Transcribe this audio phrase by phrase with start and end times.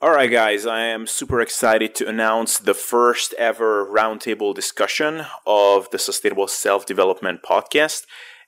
[0.00, 5.90] All right, guys, I am super excited to announce the first ever roundtable discussion of
[5.90, 8.04] the Sustainable Self Development Podcast.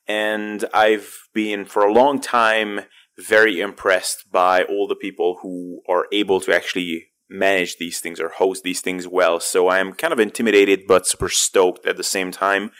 [0.07, 2.83] And I've been for a long time
[3.19, 8.29] very impressed by all the people who are able to actually manage these things or
[8.29, 9.41] host these things well.
[9.41, 12.71] So I am kind of intimidated but super stoked at the same time.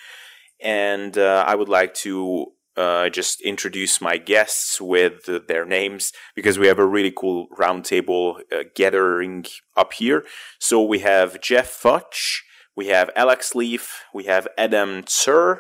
[0.63, 6.59] And uh, I would like to uh, just introduce my guests with their names because
[6.59, 9.45] we have a really cool roundtable uh, gathering
[9.77, 10.25] up here.
[10.59, 12.41] So we have Geoff Futch,
[12.75, 15.59] we have Alex Leaf, we have Adam Tzur,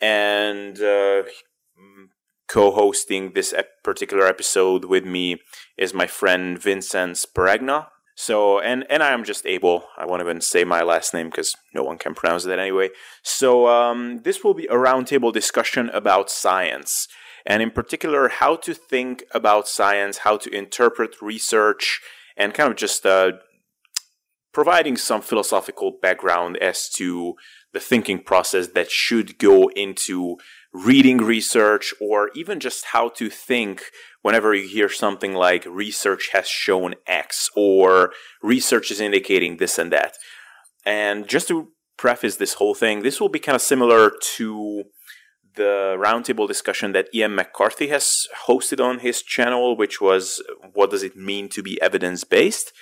[0.00, 1.22] and uh,
[2.48, 5.36] co-hosting this particular episode with me
[5.78, 7.86] is my friend Vincent Sparagna.
[8.16, 9.84] So, and and I am just able.
[9.96, 12.90] I won't even say my last name because no one can pronounce that anyway.
[13.22, 17.08] So, um, this will be a roundtable discussion about science,
[17.46, 22.00] and in particular, how to think about science, how to interpret research,
[22.36, 23.32] and kind of just uh,
[24.52, 27.34] providing some philosophical background as to
[27.72, 30.36] the thinking process that should go into
[30.72, 33.84] reading research or even just how to think
[34.22, 39.92] whenever you hear something like research has shown X or research is indicating this and
[39.92, 40.16] that.
[40.84, 44.84] And just to preface this whole thing, this will be kind of similar to
[45.56, 51.02] the roundtable discussion that Ian McCarthy has hosted on his channel, which was what does
[51.02, 52.72] it mean to be evidence based?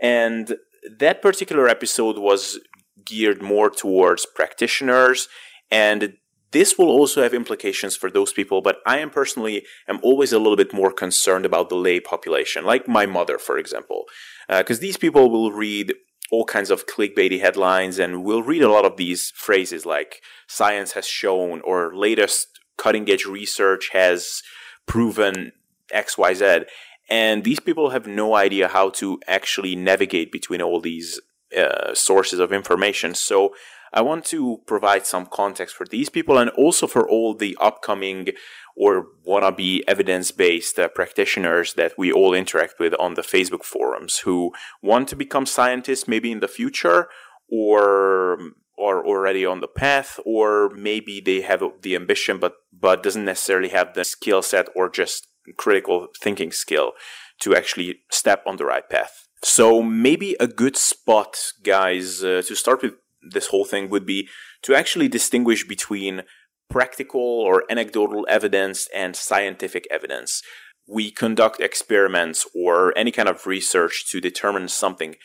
[0.00, 0.56] And
[0.98, 2.58] that particular episode was
[3.04, 5.28] geared more towards practitioners
[5.70, 6.14] and
[6.52, 10.38] this will also have implications for those people, but I am personally am always a
[10.38, 14.06] little bit more concerned about the lay population, like my mother, for example,
[14.48, 15.94] because uh, these people will read
[16.30, 20.92] all kinds of clickbaity headlines and will read a lot of these phrases like "science
[20.92, 24.42] has shown" or "latest cutting edge research has
[24.86, 25.52] proven
[25.92, 26.60] X, Y, Z,"
[27.08, 31.20] and these people have no idea how to actually navigate between all these
[31.56, 33.14] uh, sources of information.
[33.14, 33.54] So
[33.92, 38.28] I want to provide some context for these people and also for all the upcoming
[38.76, 44.18] or wannabe evidence based uh, practitioners that we all interact with on the Facebook forums
[44.18, 44.52] who
[44.82, 47.08] want to become scientists maybe in the future
[47.48, 48.38] or
[48.78, 53.68] are already on the path or maybe they have the ambition but but doesn't necessarily
[53.68, 56.92] have the skill set or just critical thinking skill
[57.40, 59.26] to actually step on the right path.
[59.42, 64.28] So maybe a good spot guys uh, to start with this whole thing would be
[64.62, 66.22] to actually distinguish between
[66.68, 70.42] practical or anecdotal evidence and scientific evidence.
[70.88, 75.16] We conduct experiments or any kind of research to determine something.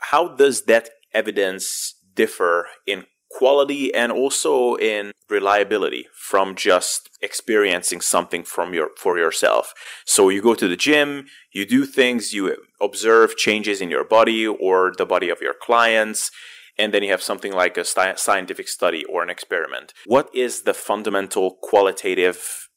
[0.00, 8.44] How does that evidence differ in quality and also in reliability from just experiencing something
[8.44, 9.74] from your for yourself.
[10.04, 14.46] So you go to the gym, you do things, you observe changes in your body
[14.46, 16.30] or the body of your clients,
[16.78, 19.92] and then you have something like a scientific study or an experiment.
[20.06, 22.68] What is the fundamental qualitative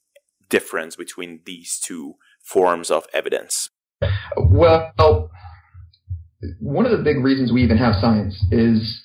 [0.48, 2.14] difference between these two
[2.44, 3.70] forms of evidence?
[4.36, 5.30] Well,
[6.60, 9.02] one of the big reasons we even have science is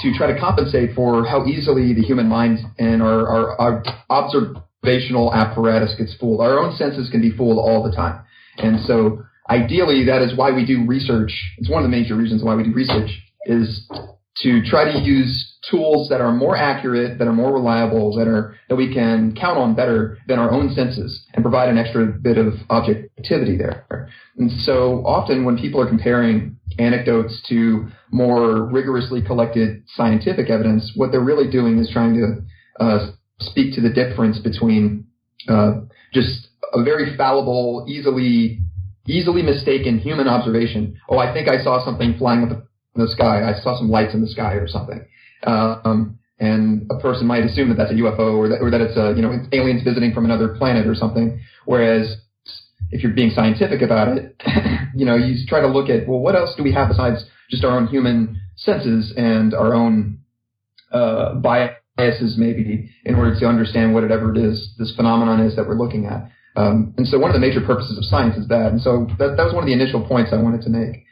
[0.00, 5.32] to try to compensate for how easily the human mind and our, our, our observational
[5.32, 6.40] apparatus gets fooled.
[6.40, 8.24] Our own senses can be fooled all the time.
[8.58, 11.32] And so ideally, that is why we do research.
[11.58, 13.10] It's one of the major reasons why we do research
[13.46, 13.88] is
[14.42, 18.56] to try to use tools that are more accurate, that are more reliable, that are
[18.68, 22.36] that we can count on better than our own senses, and provide an extra bit
[22.36, 24.10] of objectivity there.
[24.36, 31.12] And so often when people are comparing anecdotes to more rigorously collected scientific evidence, what
[31.12, 35.06] they're really doing is trying to uh, speak to the difference between
[35.48, 35.74] uh,
[36.12, 38.60] just a very fallible, easily
[39.06, 40.98] easily mistaken human observation.
[41.08, 42.63] Oh, I think I saw something flying with a
[42.94, 43.42] the sky.
[43.48, 45.04] I saw some lights in the sky or something.
[45.44, 48.96] Um, and a person might assume that that's a UFO or that, or that it's
[48.96, 51.40] a, you know, aliens visiting from another planet or something.
[51.64, 52.16] Whereas
[52.90, 54.42] if you're being scientific about it,
[54.94, 57.64] you know, you try to look at, well, what else do we have besides just
[57.64, 60.18] our own human senses and our own,
[60.92, 65.78] uh, biases maybe in order to understand whatever it is this phenomenon is that we're
[65.78, 66.30] looking at.
[66.56, 68.70] Um, and so one of the major purposes of science is that.
[68.70, 71.04] And so that, that was one of the initial points I wanted to make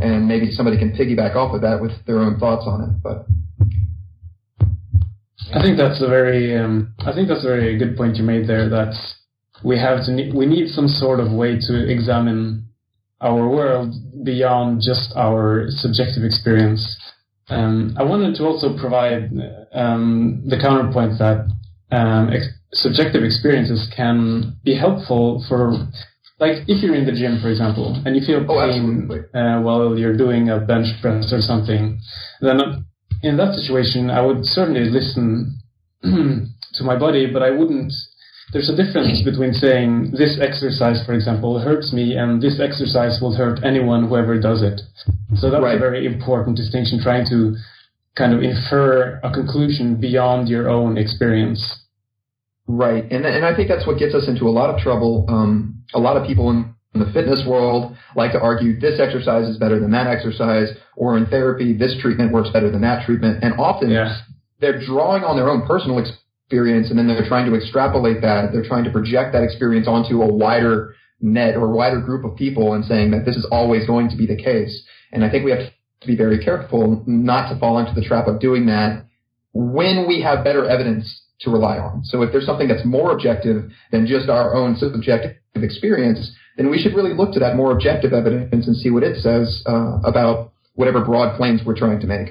[0.00, 3.02] and maybe somebody can piggyback off of that with their own thoughts on it.
[3.02, 3.26] But
[5.54, 8.46] I think that's a very um, I think that's a very good point you made
[8.46, 8.68] there.
[8.68, 8.94] That
[9.64, 12.68] we have to ne- we need some sort of way to examine
[13.20, 13.94] our world
[14.24, 16.96] beyond just our subjective experience.
[17.48, 19.30] Um, I wanted to also provide
[19.72, 21.46] um, the counterpoint that
[21.92, 25.88] um, ex- subjective experiences can be helpful for
[26.38, 29.20] like if you're in the gym, for example, and you feel Oh, pain absolutely.
[29.34, 31.98] uh, while you're doing a bench press or something,
[32.40, 32.84] then
[33.22, 35.58] in that situation, I would certainly listen
[36.02, 37.92] to my body, but I wouldn't.
[38.52, 43.34] There's a difference between saying this exercise, for example, hurts me, and this exercise will
[43.34, 44.80] hurt anyone whoever does it.
[45.40, 45.76] So that's Right.
[45.76, 47.56] a very important distinction, trying to
[48.14, 51.60] kind of infer a conclusion beyond your own experience.
[52.68, 55.24] Right, and and I think that's what gets us into a lot of trouble.
[55.28, 59.46] Um, a lot of people in, in the fitness world like to argue this exercise
[59.46, 63.44] is better than that exercise, or in therapy this treatment works better than that treatment,
[63.44, 64.16] and often Yeah.
[64.60, 68.52] they're drawing on their own personal experience, and then they're trying to extrapolate that.
[68.52, 72.74] They're trying to project that experience onto a wider net or wider group of people,
[72.74, 74.84] and saying that this is always going to be the case.
[75.12, 75.70] And I think we have
[76.00, 79.04] to be very careful not to fall into the trap of doing that
[79.54, 82.02] when we have better evidence to rely on.
[82.04, 86.78] So if there's something that's more objective than just our own subjective experience, then we
[86.78, 90.52] should really look to that more objective evidence and see what it says uh, about
[90.74, 92.28] whatever broad claims we're trying to make.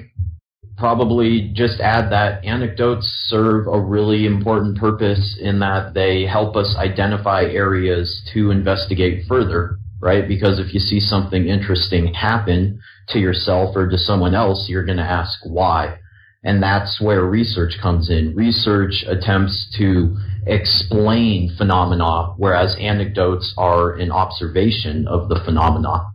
[0.76, 6.74] probably just add that anecdotes serve a really important purpose in that they help us
[6.78, 10.28] identify areas to investigate further, right?
[10.28, 14.98] Because if you see something interesting happen to yourself or to someone else, you're going
[14.98, 15.98] to ask why.
[16.46, 18.36] And that's where research comes in.
[18.36, 20.16] Research attempts to
[20.46, 26.06] explain phenomena, whereas anecdotes are an observation of the phenomena.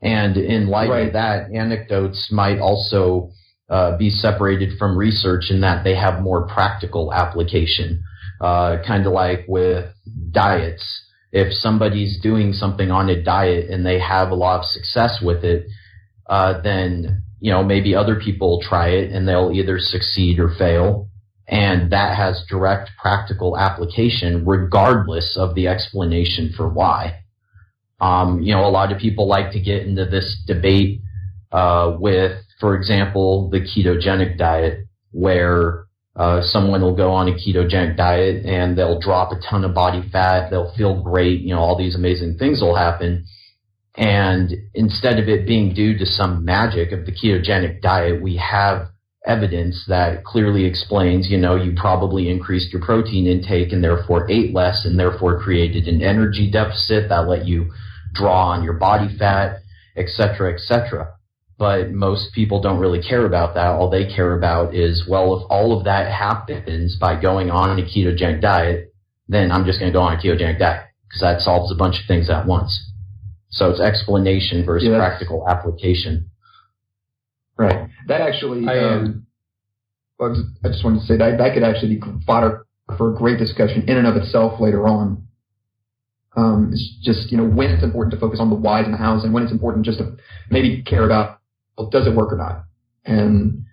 [0.00, 1.06] And in light Right.
[1.08, 3.30] of that, anecdotes might also
[3.68, 8.02] uh, be separated from research in that they have more practical application.
[8.40, 9.86] Uh, kind of like with
[10.32, 10.84] diets.
[11.30, 15.44] If somebody's doing something on a diet and they have a lot of success with
[15.44, 15.66] it,
[16.28, 21.08] uh, then you know maybe other people try it and they'll either succeed or fail,
[21.48, 27.18] and that has direct practical application regardless of the explanation for why.
[28.00, 31.00] Um, you know, a lot of people like to get into this debate
[31.50, 37.96] uh, with, for example, the ketogenic diet, where uh, someone will go on a ketogenic
[37.96, 41.76] diet and they'll drop a ton of body fat, they'll feel great, you know, all
[41.76, 43.24] these amazing things will happen.
[43.96, 48.88] And instead of it being due to some magic of the ketogenic diet, we have
[49.26, 54.52] evidence that clearly explains, you know, you probably increased your protein intake and therefore ate
[54.52, 57.70] less and therefore created an energy deficit that let you
[58.14, 59.60] draw on your body fat,
[59.96, 61.14] et cetera, et cetera.
[61.58, 63.68] But most people don't really care about that.
[63.68, 67.82] All they care about is, well, if all of that happens by going on a
[67.82, 68.92] ketogenic diet,
[69.28, 72.00] then I'm just going to go on a ketogenic diet because that solves a bunch
[72.00, 72.91] of things at once.
[73.52, 76.30] So it's explanation versus Yeah, practical application.
[77.56, 77.88] Right.
[78.08, 79.26] That actually, I, um,
[80.18, 82.66] um, I just wanted to say that that could actually be fodder
[82.96, 85.28] for a great discussion in and of itself later on.
[86.34, 88.98] Um, it's just you know when it's important to focus on the whys and the
[88.98, 90.16] hows, and when it's important just to
[90.50, 91.40] maybe care about
[91.76, 92.64] well, does it work or not,
[93.04, 93.66] and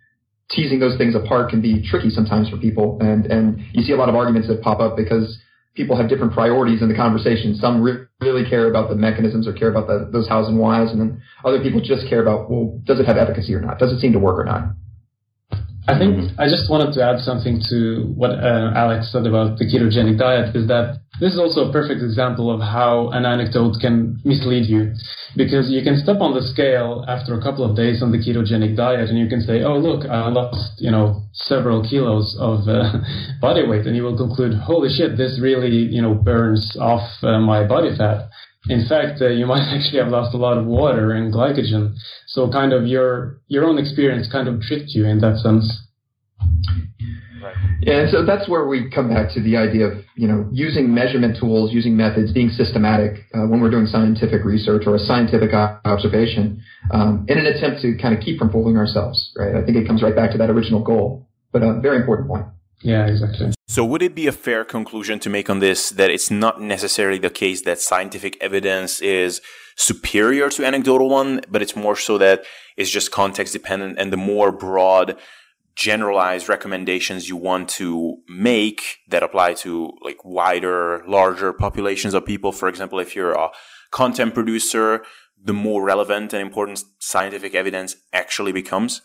[0.52, 3.96] teasing those things apart can be tricky sometimes for people, and and you see a
[3.96, 5.40] lot of arguments that pop up because
[5.80, 7.56] people have different priorities in the conversation.
[7.56, 10.92] Some re- really care about the mechanisms or care about the, those hows and whys,
[10.92, 13.80] and then other people just care about well, does it have efficacy or not?
[13.80, 14.64] Does it seem to work or not?
[15.90, 19.66] I think I just wanted to add something to what uh, Alex said about the
[19.66, 24.22] ketogenic diet is that this is also a perfect example of how an anecdote can
[24.24, 24.94] mislead you.
[25.36, 28.78] Because you can step on the scale after a couple of days on the ketogenic
[28.78, 33.02] diet and you can say, oh, look, I lost, you know, several kilos of uh,
[33.42, 33.86] body weight.
[33.86, 37.98] And you will conclude, holy shit, this really, you know, burns off uh, my body
[37.98, 38.30] fat.
[38.69, 41.95] In fact, uh, you might actually have lost a lot of water and glycogen.
[42.28, 45.66] So kind of your your own experience kind of tricked you in that sense.
[47.81, 50.94] Yeah, and so that's where we come back to the idea of you know using
[50.94, 55.54] measurement tools, using methods, being systematic uh, when we're doing scientific research or a scientific
[55.54, 56.61] observation,
[56.92, 59.31] um, in an attempt to kind of keep from fooling ourselves.
[59.38, 59.56] Right?
[59.56, 62.45] I think it comes right back to that original goal, but a very important point.
[62.81, 63.52] Yeah, exactly.
[63.68, 67.19] So, would it be a fair conclusion to make on this that it's not necessarily
[67.19, 69.42] the case that scientific evidence is
[69.76, 72.44] superior to anecdotal one, but it's more so that
[72.78, 75.18] it's just context dependent and the more broad,
[75.76, 82.52] generalized recommendations you want to make that apply to like wider, larger populations of people.
[82.52, 83.50] For example, if you're a
[83.92, 85.06] content producer,
[85.42, 89.02] the more relevant and important scientific evidence actually becomes.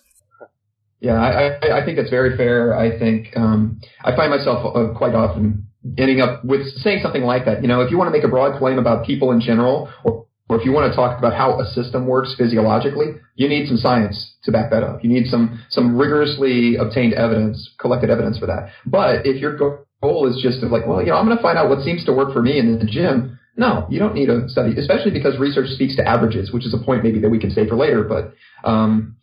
[1.05, 2.75] Yeah, I, I, think that's very fair.
[2.75, 5.67] I think um, I find myself uh, quite often
[5.99, 7.61] ending up with saying something like that.
[7.61, 10.25] You know, if you want to make a broad claim about people in general, or,
[10.49, 13.77] or if you want to talk about how a system works physiologically, you need some
[13.77, 15.05] science to back that up.
[15.05, 18.71] You need some some rigorously obtained evidence, collected evidence for that.
[18.87, 19.59] But if your
[20.01, 22.15] goal is just like, well, you know, I'm going to find out what seems to
[22.15, 25.69] work for me in the gym, No, you don't need a study, especially because research
[25.69, 28.05] speaks to averages, which is a point maybe that we can save for later.
[28.05, 28.33] But
[28.67, 29.17] um,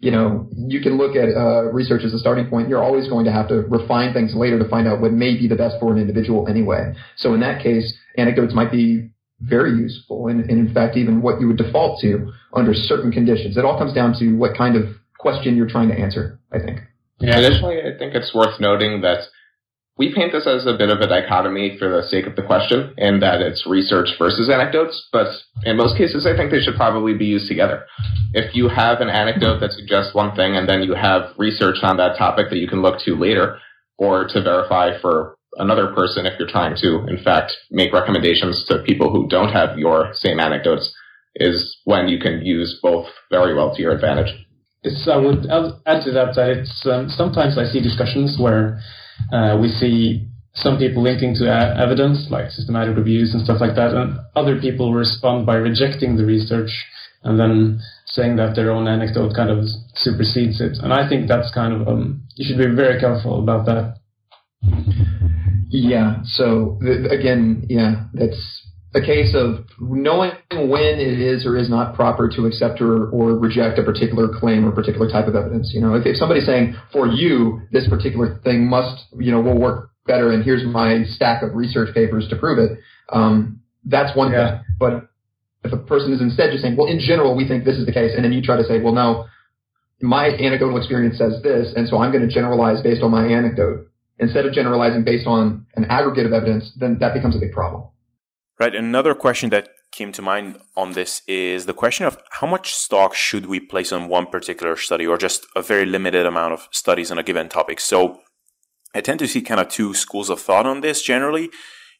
[0.00, 2.68] you know, you can look at uh, research as a starting point.
[2.68, 5.48] You're always going to have to refine things later to find out what may be
[5.48, 6.94] the best for an individual anyway.
[7.16, 11.40] So in that case, anecdotes might be very useful, and, and in fact, even what
[11.40, 13.56] you would default to under certain conditions.
[13.56, 14.84] It all comes down to what kind of
[15.18, 16.38] question you're trying to answer.
[16.52, 16.80] I think.
[17.20, 17.38] Yeah.
[17.38, 19.24] Additionally, I think it's worth noting that
[19.98, 22.94] we paint this as a bit of a dichotomy for the sake of the question,
[22.96, 25.26] in that it's research versus anecdotes, but
[25.64, 27.84] in most cases, I think they should probably be used together.
[28.32, 31.96] If you have an anecdote that suggests one thing, and then you have research on
[31.96, 33.58] that topic that you can look to later,
[33.98, 38.84] or to verify for another person if you're trying to, in fact, make recommendations to
[38.86, 40.94] people who don't have your same anecdotes,
[41.34, 44.32] is when you can use both very well to your advantage.
[44.84, 45.46] I would
[45.86, 48.80] add to that that it's um, sometimes I see discussions where
[49.32, 53.94] uh, we see some people linking to evidence, like systematic reviews and stuff like that,
[53.94, 56.70] and other people respond by rejecting the research
[57.22, 60.78] and then saying that their own anecdote kind of supersedes it.
[60.82, 63.96] And I think that's kind of um, you should be very careful about that.
[65.68, 66.22] Yeah.
[66.24, 68.57] So th- again, yeah, that's
[68.94, 73.38] a case of knowing when it is or is not proper to accept or, or
[73.38, 75.72] reject a particular claim or particular type of evidence.
[75.74, 79.58] You know, if, if somebody's saying for you this particular thing must, you know, will
[79.58, 82.78] work better, and here's my stack of research papers to prove it,
[83.12, 84.50] um, that's one yeah.
[84.50, 84.64] thing.
[84.78, 85.10] But
[85.64, 87.92] if a person is instead just saying, well, in general, we think this is the
[87.92, 89.26] case, and then you try to say, well, no,
[90.00, 93.88] my anecdotal experience says this, and so I'm going to generalize based on my anecdote
[94.18, 97.84] instead of generalizing based on an aggregate of evidence, then that becomes a big problem.
[98.58, 98.74] Right.
[98.74, 103.14] Another question that came to mind on this is the question of how much stock
[103.14, 107.10] should we place on one particular study or just a very limited amount of studies
[107.10, 107.78] on a given topic.
[107.80, 108.20] So
[108.94, 111.50] I tend to see kind of two schools of thought on this generally,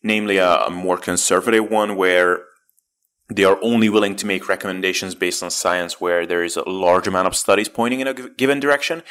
[0.03, 2.43] namely a, a more conservative one where
[3.29, 7.07] they are only willing to make recommendations based on science where there is a large
[7.07, 9.03] amount of studies pointing in a given direction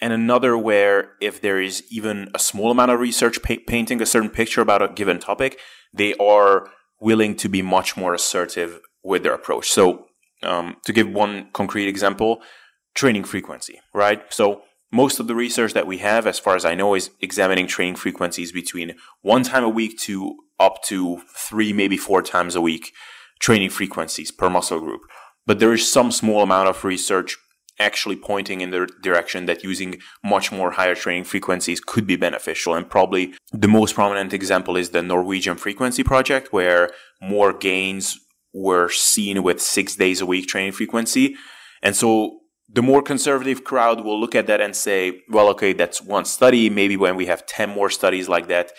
[0.00, 4.06] and another where if there is even a small amount of research pa- painting a
[4.06, 5.58] certain picture about a given topic,
[5.92, 6.68] they are
[7.00, 9.68] willing to be much more assertive with their approach.
[9.68, 10.06] So,
[10.42, 12.42] um, to give one concrete example,
[12.94, 14.22] training frequency, right?
[14.30, 14.62] So,
[14.92, 17.96] most of the research that we have, as far as I know, is examining training
[17.96, 22.92] frequencies between one time a week to up to three, maybe four times a week
[23.40, 25.02] training frequencies per muscle group.
[25.46, 27.36] But there is some small amount of research
[27.78, 32.74] actually pointing in the direction that using much more higher training frequencies could be beneficial.
[32.74, 36.90] And probably the most prominent example is the Norwegian Frequency Project, where
[37.20, 38.18] more gains
[38.52, 41.36] were seen with six days a week training frequency.
[41.82, 46.02] And so the more conservative crowd will look at that and say, well, okay, that's
[46.02, 46.70] one study.
[46.70, 48.72] Maybe when we have 10 more studies like that,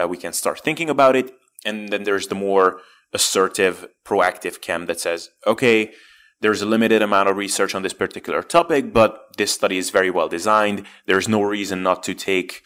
[0.00, 1.32] uh, we can start thinking about it.
[1.64, 2.80] And then there's the more
[3.12, 5.92] assertive, proactive chem that says, okay,
[6.44, 10.10] there's a limited amount of research on this particular topic, but this study is very
[10.10, 10.84] well designed.
[11.06, 12.62] There's no reason not to take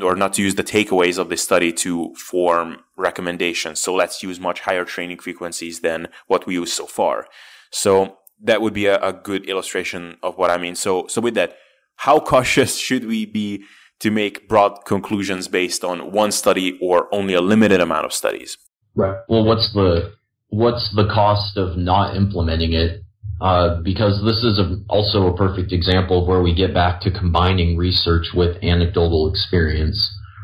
[0.00, 3.78] or not to use the takeaways of this study to form recommendations.
[3.78, 7.26] So let's use much higher training frequencies than what we use so far.
[7.70, 10.74] So that would be a, a good illustration of what I mean.
[10.74, 11.58] So, so with that,
[11.96, 13.64] how cautious should we be
[13.98, 18.56] to make broad conclusions based on one study or only a limited amount of studies?
[18.94, 19.18] Right.
[19.28, 20.14] Well, what's the
[20.48, 23.02] what's the cost of not implementing it?
[23.40, 27.10] Uh, because this is a, also a perfect example of where we get back to
[27.10, 29.98] combining research with anecdotal experience,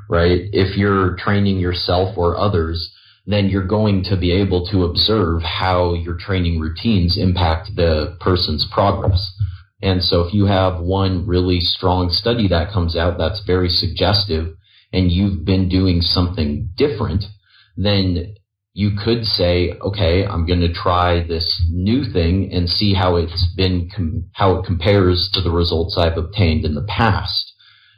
[0.09, 0.49] right?
[0.53, 2.91] If you're training yourself or others,
[3.27, 8.67] then you're going to be able to observe how your training routines impact the person's
[8.73, 9.31] progress.
[9.83, 14.57] And so if you have one really strong study that comes out that's very suggestive
[14.93, 17.25] and you've been doing something different,
[17.77, 18.37] then
[18.77, 23.47] you could say, okay, I'm going to try this new thing and see how it's
[23.57, 27.55] been, com- how it compares to the results I've obtained in the past.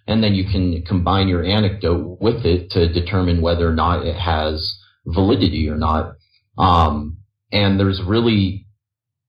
[0.07, 4.15] And then you can combine your anecdote with it to determine whether or not it
[4.15, 6.13] has validity or not.
[6.57, 7.17] Um,
[7.51, 8.65] and there's really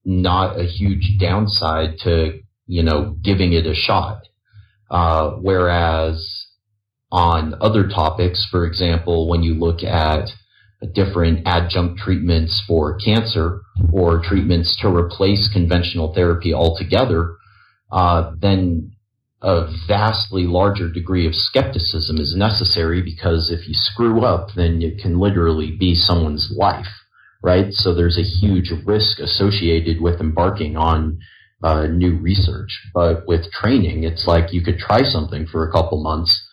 [0.04, 2.38] not a huge downside to,
[2.68, 4.20] you know, giving it a shot.
[4.88, 6.46] Uh, whereas
[7.10, 10.30] on other topics, for example, when you look at
[10.86, 13.60] different adjunct treatments for cancer
[13.92, 17.36] or treatments to replace conventional therapy altogether,
[17.92, 18.92] uh, then
[19.42, 24.98] a vastly larger degree of skepticism is necessary because if you screw up, then it
[25.00, 26.88] can literally be someone's life,
[27.42, 27.72] right?
[27.72, 31.18] So there's a huge risk associated with embarking on
[31.62, 32.80] uh, new research.
[32.94, 36.46] But with training, it's like you could try something for a couple months,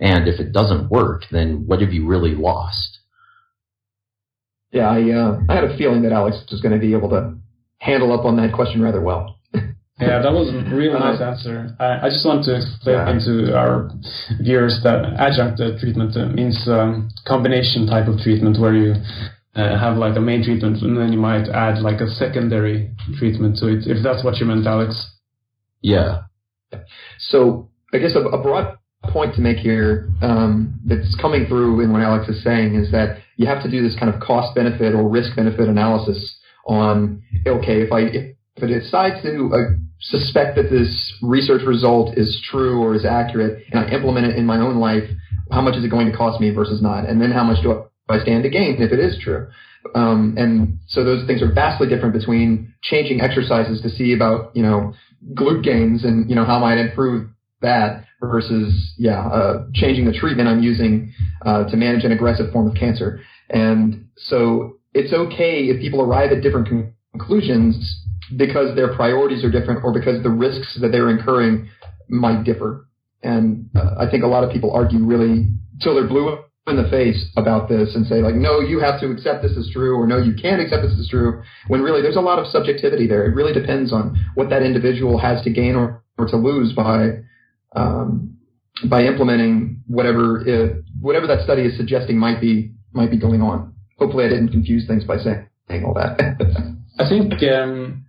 [0.00, 2.91] and if it doesn't work, then what have you really lost?
[4.72, 7.34] Yeah, I uh, I had a feeling that Alex was going to be able to
[7.78, 9.38] handle up on that question rather well.
[10.00, 11.76] Yeah, that was a really nice Uh, answer.
[11.78, 13.18] I, I just want to explain Yeah.
[13.26, 13.90] to our
[14.40, 18.94] viewers that adjunct uh, treatment uh, means um, combination type of treatment where you
[19.54, 23.58] uh, have like a main treatment and then you might add like a secondary treatment
[23.58, 24.92] to it, if that's what you meant, Alex.
[25.82, 26.22] Yeah.
[27.18, 31.92] So I guess a, a broad point to make here um, that's coming through in
[31.92, 34.94] what Alex is saying is that you have to do this kind of cost benefit
[34.94, 38.00] or risk benefit analysis on okay if I
[38.56, 39.58] if I decide to uh,
[40.00, 44.44] suspect that this research result is true or is accurate and I implement it in
[44.44, 45.04] my own life,
[45.50, 47.84] how much is it going to cost me versus not, and then how much do
[48.08, 49.48] I stand to gain if it is true.
[49.94, 54.62] Um, and so those things are vastly different between changing exercises to see about you
[54.62, 54.94] know
[55.34, 57.28] glute gains and you know how might improve
[57.60, 61.12] that versus yeah uh, changing the treatment I'm using
[61.44, 63.20] uh, to manage an aggressive form of cancer.
[63.50, 69.50] And so it's okay if people arrive at different con- conclusions because their priorities are
[69.50, 71.68] different or because the risks that they're incurring
[72.08, 72.86] might differ.
[73.22, 75.48] And uh, I think a lot of people argue really
[75.82, 76.38] till they're blue
[76.68, 79.68] in the face about this and say like, no, you have to accept this as
[79.72, 81.42] true or no, you can't accept this as true.
[81.66, 83.26] When really there's a lot of subjectivity there.
[83.26, 87.18] It really depends on what that individual has to gain or, or to lose by
[87.74, 88.36] um,
[88.88, 93.74] by implementing whatever uh, whatever that study is suggesting might be might be going on.
[93.98, 96.18] Hopefully, I didn't confuse things by saying all that.
[96.98, 98.04] I think um,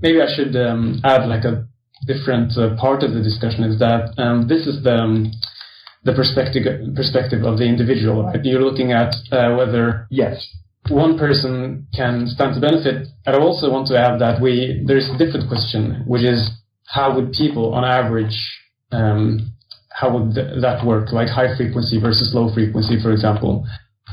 [0.00, 1.66] maybe I should um, add like a
[2.06, 5.32] different uh, part of the discussion is that um, this is the um,
[6.04, 8.24] the perspective perspective of the individual.
[8.24, 8.44] Right?
[8.44, 10.46] You're looking at uh, whether yes,
[10.88, 13.08] one person can stand to benefit.
[13.26, 16.50] And I also want to add that we there's a different question, which is
[16.86, 18.36] how would people on average
[18.92, 19.52] um,
[19.90, 23.66] how would th- that work, like high frequency versus low frequency, for example.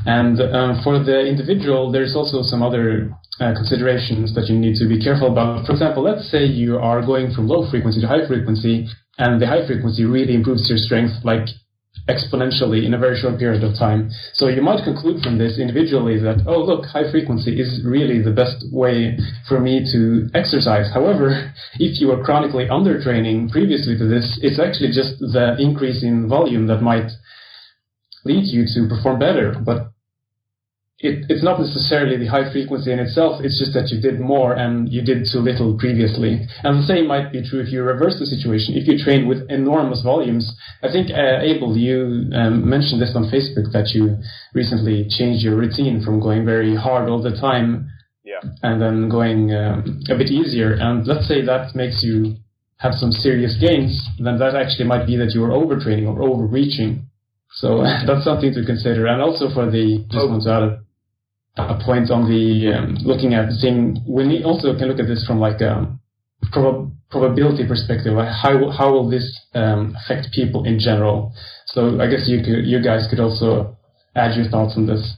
[0.06, 4.88] And um, for the individual, there's also some other uh, considerations that you need to
[4.88, 5.66] be careful about.
[5.66, 9.48] For example, let's say you are going from low frequency to high frequency, and the
[9.48, 11.48] high frequency really improves your strength, like
[12.08, 14.12] exponentially in a very short period of time.
[14.34, 18.32] So you might conclude from this individually that, oh, look, high frequency is really the
[18.32, 20.92] best way for me to exercise.
[20.94, 26.30] However, if you are chronically undertraining previously to this, it's actually just the increase in
[26.30, 27.10] volume that might
[28.24, 29.56] lead you to perform better.
[29.66, 29.95] But
[31.00, 34.54] it, it's not necessarily the high frequency in itself, it's just that you did more
[34.54, 36.48] and you did too little previously.
[36.64, 38.76] And the same might be true if you reverse the situation.
[38.76, 43.24] If you train with enormous volumes, I think, uh, Abel, you um, mentioned this on
[43.30, 44.18] Facebook that you
[44.54, 47.90] recently changed your routine from going very hard all the time
[48.24, 48.40] Yeah.
[48.64, 50.74] and then going um, a bit easier.
[50.80, 52.38] And let's say that makes you
[52.78, 57.08] have some serious gains, then that actually might be that you are overtraining or overreaching.
[57.52, 59.08] So that's something to consider.
[59.08, 60.28] And also for the, just Oh.
[60.32, 60.85] want to add
[61.58, 65.26] a, point on the um, looking at seeing, we need- also can look at this
[65.26, 65.98] from like a
[66.52, 68.14] prob- probability perspective.
[68.14, 71.34] Like how, how will this um, affect people in general?
[71.68, 73.78] So I guess you could, you guys could also
[74.16, 75.16] add your thoughts on this.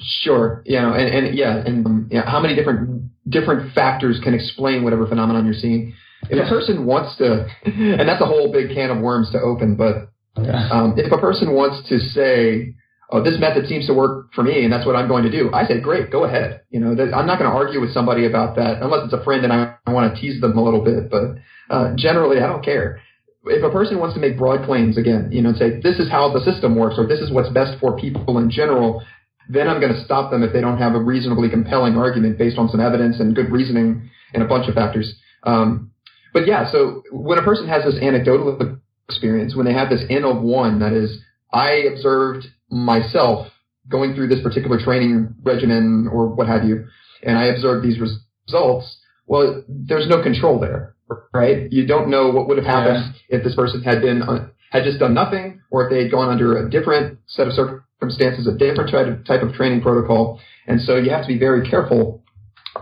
[0.00, 0.62] Sure.
[0.64, 4.84] You know, and, and yeah, and um, yeah, how many different different factors can explain
[4.84, 5.92] whatever phenomenon you're seeing?
[6.22, 6.46] If Yeah.
[6.46, 10.10] a person wants to, and that's a whole big can of worms to open, but
[10.40, 10.68] Yeah.
[10.70, 12.74] um, if a person wants to say,
[13.10, 15.50] "Oh, this method seems to work for me, and that's what I'm going to do,"
[15.52, 18.56] I say, "Great, go ahead." You know, I'm not going to argue with somebody about
[18.56, 21.10] that unless it's a friend and I, I want to tease them a little bit.
[21.10, 21.36] But
[21.70, 23.00] uh, generally, I don't care.
[23.44, 26.10] If a person wants to make broad claims again, you know, and say this is
[26.10, 29.02] how the system works or this is what's best for people in general,
[29.48, 32.58] then I'm going to stop them if they don't have a reasonably compelling argument based
[32.58, 35.14] on some evidence and good reasoning and a bunch of factors.
[35.44, 35.92] Um,
[36.34, 40.24] but yeah, so when a person has this anecdotal experience, when they have this N
[40.24, 41.18] of one, that is,
[41.50, 43.48] I observed myself
[43.88, 46.86] going through this particular training regimen or what have you,
[47.22, 50.94] and I observed these res- results, well, there's no control there,
[51.32, 51.70] right?
[51.70, 54.98] You don't know what would have happened if this person had been, uh, had just
[54.98, 58.90] done nothing, or if they had gone under a different set of circumstances, a different
[58.90, 60.40] type of, type of training protocol.
[60.66, 62.22] And so you have to be very careful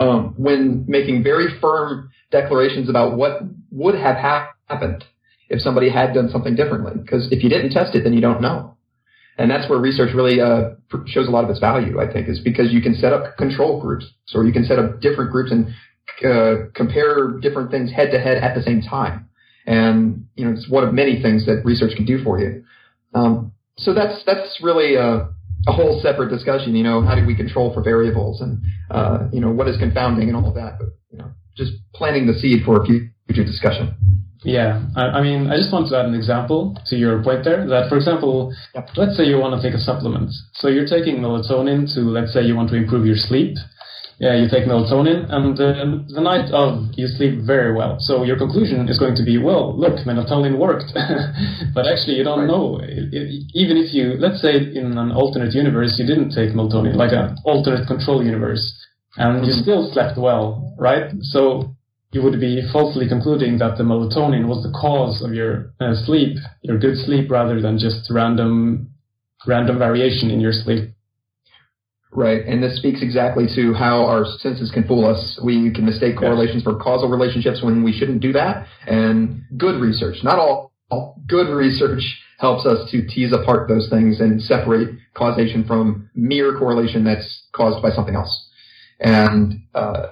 [0.01, 5.05] um, when making very firm declarations about what would have hap- happened
[5.49, 6.92] if somebody had done something differently.
[7.01, 8.76] Because if you didn't test it, then you don't know.
[9.38, 10.70] And that's where research really uh,
[11.07, 13.81] shows a lot of its value, I think, is because you can set up control
[13.81, 15.68] groups, or you can set up different groups and
[16.25, 19.29] uh, compare different things head to head at the same time.
[19.66, 22.64] And you know, it's one of many things that research can do for you.
[23.14, 25.29] Um, so that's that's really a,
[25.66, 26.75] a whole separate discussion.
[26.75, 30.29] You know, how do we control for variables, and uh, you know, what is confounding
[30.29, 30.79] and all of that.
[30.79, 33.94] But you know, just planting the seed for a future discussion.
[34.47, 37.67] Yeah, I, I, mean, I just want to add an example to your point there.
[37.67, 38.89] That, for example, yep.
[38.97, 40.31] let's say you want to take a supplement.
[40.55, 43.59] So you're taking melatonin to, let's say, you want to improve your sleep.
[44.19, 47.99] Yeah, you take melatonin, and uh, the night of, you sleep very well.
[47.99, 50.95] So your conclusion is going to be, well, look, melatonin worked.
[51.75, 52.49] but actually, you don't right.
[52.49, 52.79] know.
[52.81, 56.95] It, it, even if you, let's say, in an alternate universe, you didn't take melatonin,
[56.95, 58.63] like an alternate control universe,
[59.19, 59.51] and mm-hmm.
[59.51, 61.11] you still slept well, right?
[61.35, 61.77] So
[62.12, 66.37] you would be falsely concluding that the melatonin was the cause of your uh, sleep,
[66.62, 68.90] your good sleep, rather than just random
[69.47, 70.92] random variation in your sleep.
[72.12, 75.38] Right, and this speaks exactly to how our senses can fool us.
[75.45, 78.66] We can mistake correlations for causal relationships when we shouldn't do that.
[78.87, 82.01] And good research, not all, all good research
[82.38, 87.83] helps us to tease apart those things and separate causation from mere correlation that's caused
[87.83, 88.49] by something else.
[88.99, 90.07] And uh,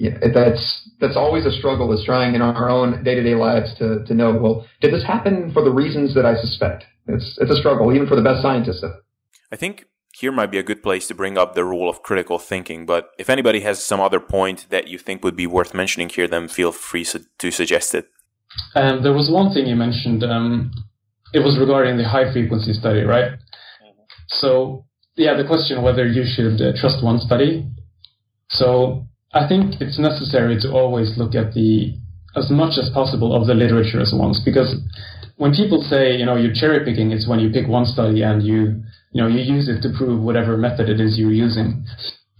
[0.00, 3.74] yeah, that's that's always a struggle is trying in our own day to day lives
[3.78, 7.50] to to know well did this happen for the reasons that I suspect it's it's
[7.50, 8.82] a struggle even for the best scientists.
[9.52, 9.84] I think
[10.16, 12.86] here might be a good place to bring up the role of critical thinking.
[12.86, 16.26] But if anybody has some other point that you think would be worth mentioning here,
[16.26, 17.04] then feel free
[17.38, 18.08] to suggest it.
[18.74, 20.24] Um, there was one thing you mentioned.
[20.24, 20.72] Um,
[21.34, 23.32] it was regarding the high frequency study, right?
[23.32, 24.02] Mm-hmm.
[24.28, 24.86] So
[25.16, 27.68] yeah, the question whether you should uh, trust one study.
[28.48, 31.94] So I think it's necessary to always look at the
[32.36, 34.74] as much as possible of the literature as once because
[35.36, 38.42] when people say you know you're cherry picking it's when you pick one study and
[38.42, 41.84] you you know you use it to prove whatever method it is you're using.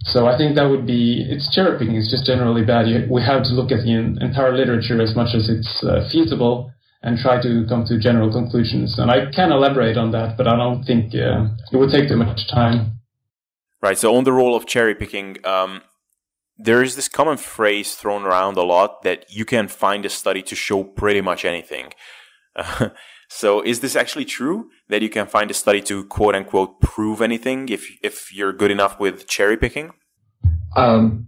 [0.03, 2.87] So I think that would be it's cherry picking it's just generally bad.
[2.87, 6.71] You, we have to look at the entire literature as much as it's uh, feasible
[7.03, 8.99] and try to come to general conclusions.
[8.99, 12.17] And I can elaborate on that but I don't think uh, it would take too
[12.17, 12.99] much time.
[13.81, 15.81] Right so on the role of cherry picking um,
[16.63, 20.41] there is this common phrase thrown around a lot that you can find a study
[20.43, 21.93] to show pretty much anything.
[22.55, 22.89] Uh,
[23.29, 27.21] so is this actually true that you can find a study to quote unquote prove
[27.21, 29.91] anything if if you're good enough with cherry picking?
[30.75, 31.27] Um,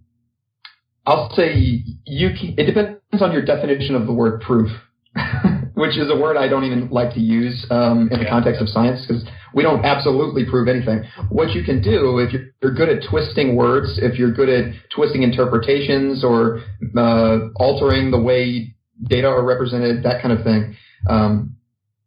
[1.06, 2.30] I'll say you.
[2.30, 4.72] Can, it depends on your definition of the word proof.
[5.74, 8.70] which is a word I don't even like to use um, in the context of
[8.70, 11.04] science because we don't absolutely prove anything.
[11.30, 15.24] What you can do, if you're good at twisting words, if you're good at twisting
[15.24, 16.62] interpretations or
[16.98, 20.76] uh, altering the way data are represented, that kind of thing,
[21.10, 21.56] um,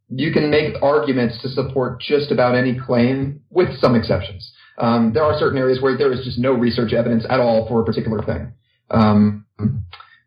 [0.08, 4.52] you can make arguments to support just about any claim, with some exceptions.
[4.78, 7.80] Um, there are certain areas where there is just no research evidence at all for
[7.80, 8.52] a particular thing.
[8.90, 9.46] Um,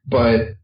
[0.05, 0.55] but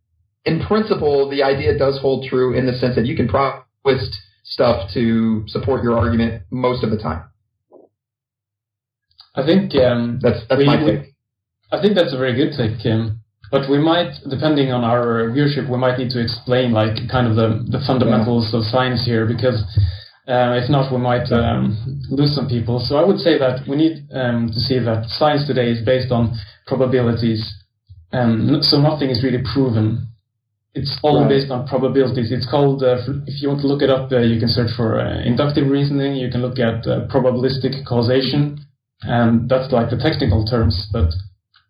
[0.45, 4.89] in principle, the idea does hold true in the sense that you can twist stuff
[4.93, 7.23] to support your argument most of the time.
[9.35, 11.13] I think um, that's that's we, my take.
[11.71, 13.21] I think that's a very good take, Kim.
[13.51, 17.35] But we might, depending on our viewership, we might need to explain like kind of
[17.35, 18.59] the, the fundamentals yeah.
[18.59, 19.61] of science here because
[20.27, 21.77] uh, if not, we might um,
[22.09, 22.79] lose some people.
[22.79, 26.11] So I would say that we need um, to see that science today is based
[26.11, 26.33] on
[26.65, 27.45] probabilities.
[28.11, 30.07] Um, so nothing is really proven
[30.75, 31.29] it's all right.
[31.29, 32.31] based on probabilities.
[32.31, 34.99] It's called, uh, if you want to look it up, uh, you can search for
[34.99, 36.15] uh, inductive reasoning.
[36.15, 38.59] You can look at uh, probabilistic causation,
[39.01, 40.87] and that's like the technical terms.
[40.91, 41.11] But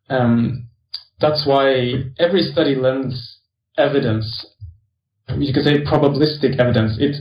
[0.09, 0.69] um,
[1.21, 3.37] that's why every study lends
[3.77, 4.25] evidence.
[5.37, 6.97] You can say probabilistic evidence.
[6.99, 7.15] It,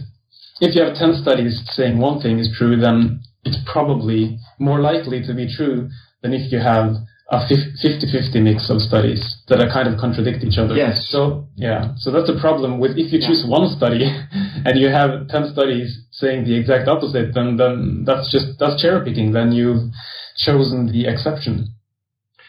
[0.61, 5.23] if you have 10 studies saying one thing is true, then it's probably more likely
[5.27, 5.91] to be true
[6.23, 6.95] than if you have
[7.31, 10.77] a 50-50 mix of studies that are kind of contradict each other.
[10.77, 11.09] Yes.
[11.09, 13.51] So yeah, so that's a problem with if you choose yeah.
[13.51, 14.05] one study
[14.65, 19.05] and you have 10 studies saying the exact opposite, then then that's just that's cherry
[19.05, 19.33] picking.
[19.33, 19.91] Then you've
[20.37, 21.75] chosen the exception.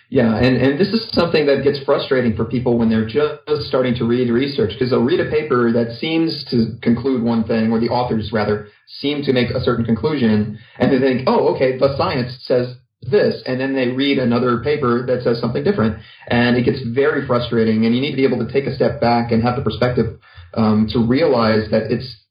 [0.10, 3.96] Yeah, and, and this is something that gets frustrating for people when they're just starting
[3.96, 7.80] to read research because they'll read a paper that seems to conclude one thing, or
[7.80, 11.98] the authors rather seem to make a certain conclusion, and they think, oh, okay, the
[11.98, 12.76] science says
[13.10, 17.26] this and then they read another paper that says something different and it gets very
[17.28, 19.62] frustrating and you need to be able to take a step back and have the
[19.62, 20.20] perspective
[20.56, 22.26] um, to realize that it's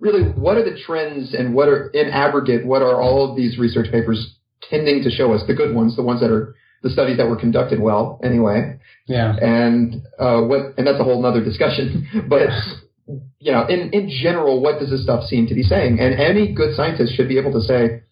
[0.00, 3.58] really what are the trends and what are in aggregate what are all of these
[3.58, 4.36] research papers
[4.68, 5.42] tending to show us?
[5.46, 8.78] The good ones the ones that are the studies that were conducted well anyway.
[9.06, 9.36] Yeah.
[9.36, 12.48] And uh, what and that's a whole other discussion but
[13.38, 16.00] you know in in general what does this stuff seem to be saying?
[16.00, 18.02] And any good scientist should be able to say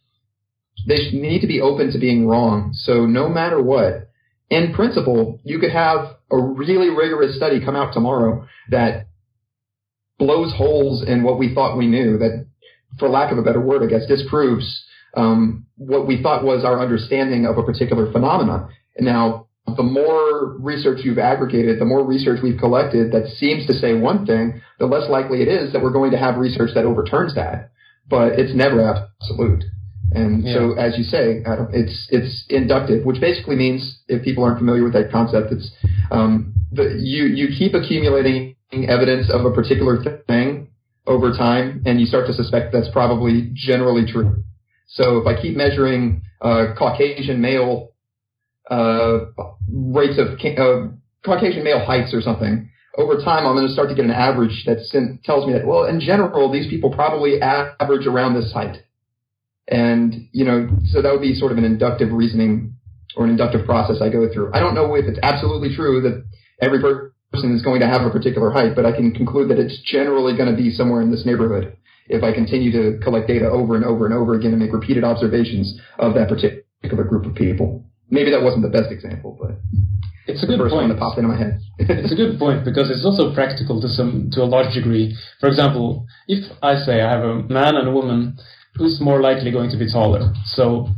[0.89, 2.71] they need to be open to being wrong.
[2.73, 4.09] So no matter what,
[4.49, 9.09] in principle, you could have a really rigorous study come out tomorrow that
[10.19, 12.47] blows holes in what we thought we knew, that,
[12.99, 16.81] for lack of a better word, I guess, disproves um, what we thought was our
[16.81, 18.71] understanding of a particular phenomenon.
[18.99, 19.47] Now,
[19.77, 24.25] the more research you've aggregated, the more research we've collected that seems to say one
[24.25, 27.73] thing, the less likely it is that we're going to have research that overturns that.
[28.09, 28.81] But it's never
[29.21, 29.65] absolute.
[30.13, 30.55] And yeah.
[30.55, 34.85] so, as you say, Adam, it's it's inductive, which basically means, if people aren't familiar
[34.85, 35.71] with that concept, it's
[36.11, 40.69] um, the, you you keep accumulating evidence of a particular thing
[41.07, 44.43] over time, and you start to suspect that's probably generally true.
[44.87, 47.93] So, if I keep measuring uh, Caucasian male
[48.71, 49.19] uh,
[49.71, 50.89] rates of uh,
[51.23, 54.65] Caucasian male heights or something, over time I'm going to start to get an average
[54.67, 54.79] that
[55.25, 58.79] tells me that, well, in general, these people probably average around this height.
[59.71, 62.75] And, you know, so that would be sort of an inductive reasoning
[63.17, 64.51] or an inductive process I go through.
[64.55, 66.25] I don't know if it's absolutely true that
[66.61, 69.79] every person is going to have a particular height, but I can conclude that it's
[69.83, 71.77] generally going to be somewhere in this neighborhood
[72.09, 75.05] if I continue to collect data over and over and over again and make repeated
[75.05, 77.85] observations of that particular group of people.
[78.11, 79.61] Maybe that wasn't the best example, but
[80.27, 80.73] it's a good point.
[80.73, 81.61] One that popped into my head.
[81.79, 85.15] it's a good point because it's also practical to some to a large degree.
[85.41, 88.39] For example, if I say I have a man and a woman,
[88.79, 90.33] who's more likely going to be taller?
[90.45, 90.89] So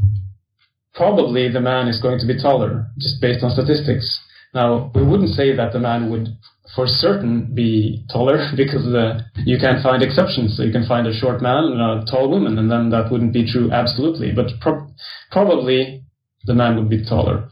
[0.95, 4.21] probably the man is going to be taller, just based on statistics.
[4.55, 6.29] Now we wouldn't say that the man would
[6.75, 10.57] for certain be taller because uh, you can find exceptions.
[10.57, 13.33] So you can find a short man and a tall woman, and then that wouldn't
[13.33, 14.33] be true absolutely.
[14.33, 14.89] But pro-
[15.31, 16.05] probably
[16.45, 17.49] the man would be taller.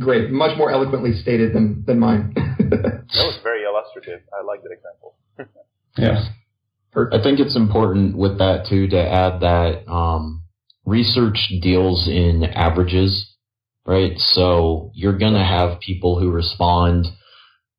[0.00, 2.32] Great, much more eloquently stated than than mine.
[2.36, 4.20] that was very illustrative.
[4.32, 5.14] I like that example.
[5.98, 6.41] yeah.
[6.94, 10.42] I think it's important with that too to add that um,
[10.84, 13.34] research deals in averages,
[13.86, 14.12] right?
[14.18, 17.06] So you're going to have people who respond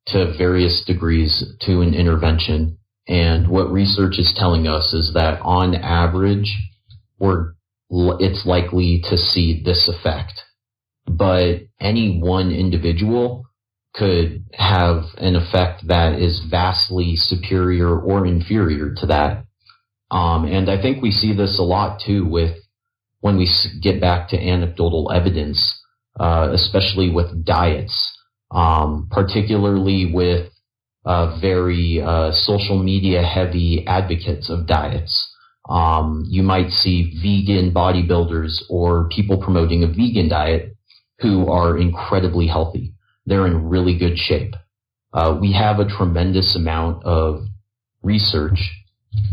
[0.07, 2.79] to various degrees to an intervention.
[3.07, 6.51] And what research is telling us is that on average,
[7.19, 7.53] we're
[7.89, 10.41] it's likely to see this effect.
[11.05, 13.45] But any one individual
[13.93, 19.45] could have an effect that is vastly superior or inferior to that.
[20.09, 22.57] Um, and I think we see this a lot too with
[23.21, 23.49] when we
[23.81, 25.81] get back to anecdotal evidence,
[26.19, 27.95] uh, especially with diets,
[28.51, 30.51] um, particularly with
[31.05, 35.29] uh, very uh, social media heavy advocates of diets.
[35.69, 40.75] Um, you might see vegan bodybuilders or people promoting a vegan diet
[41.19, 42.93] who are incredibly healthy.
[43.25, 44.53] They're in really good shape.
[45.13, 47.45] Uh, we have a tremendous amount of
[48.01, 48.59] research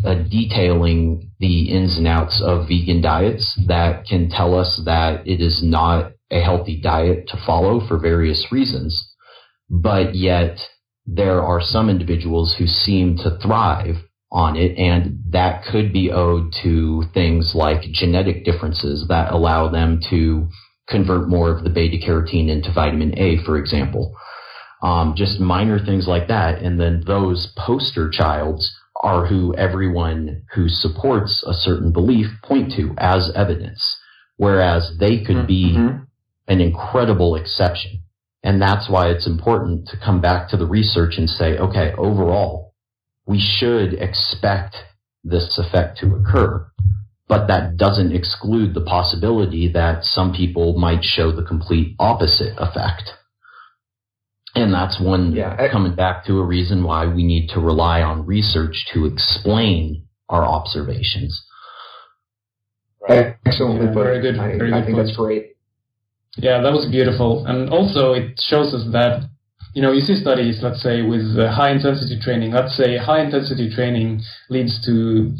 [0.05, 5.40] uh, detailing the ins and outs of vegan diets that can tell us that it
[5.40, 9.14] is not a healthy diet to follow for various reasons.
[9.68, 10.59] But yet
[11.07, 13.96] there are some individuals who seem to thrive
[14.31, 20.00] on it, and that could be owed to things like genetic differences that allow them
[20.11, 20.48] to
[20.90, 24.16] convert more of the beta carotene into vitamin A, for example.
[24.83, 30.68] Um, just minor things like that, and then those poster childs are who everyone who
[30.68, 33.83] supports a certain belief point to as evidence,
[34.37, 36.05] whereas they could be mm-hmm.
[36.48, 38.03] an incredible exception.
[38.42, 42.74] And that's why it's important to come back to the research and say, okay, overall,
[43.26, 44.76] we should expect
[45.22, 46.66] this effect to occur.
[47.30, 53.12] But that doesn't exclude the possibility that some people might show the complete opposite effect.
[54.56, 58.02] And that's one yeah, I, coming back to a reason why we need to rely
[58.02, 61.40] on research to explain our observations.
[63.08, 63.36] Right.
[63.46, 64.02] Excellently yeah, put.
[64.02, 64.36] Very good.
[64.36, 65.06] I, very I good think point.
[65.06, 65.56] that's great.
[66.36, 67.46] Yeah, that was beautiful.
[67.46, 69.30] And also it shows us that
[69.72, 72.50] you know, you see studies, let's say, with uh, high intensity training.
[72.50, 75.32] Let's say high intensity training leads to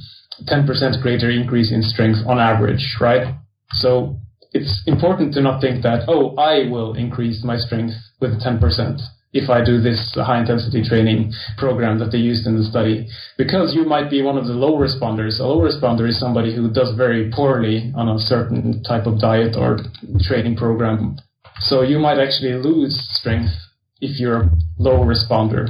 [0.49, 3.35] 10% greater increase in strength on average, right?
[3.73, 4.17] So
[4.53, 9.01] it's important to not think that, oh, I will increase my strength with 10%
[9.33, 13.07] if I do this high intensity training program that they used in the study,
[13.39, 15.39] because you might be one of the low responders.
[15.39, 19.55] A low responder is somebody who does very poorly on a certain type of diet
[19.57, 19.79] or
[20.23, 21.17] training program.
[21.61, 23.53] So you might actually lose strength
[24.01, 25.69] if you're a low responder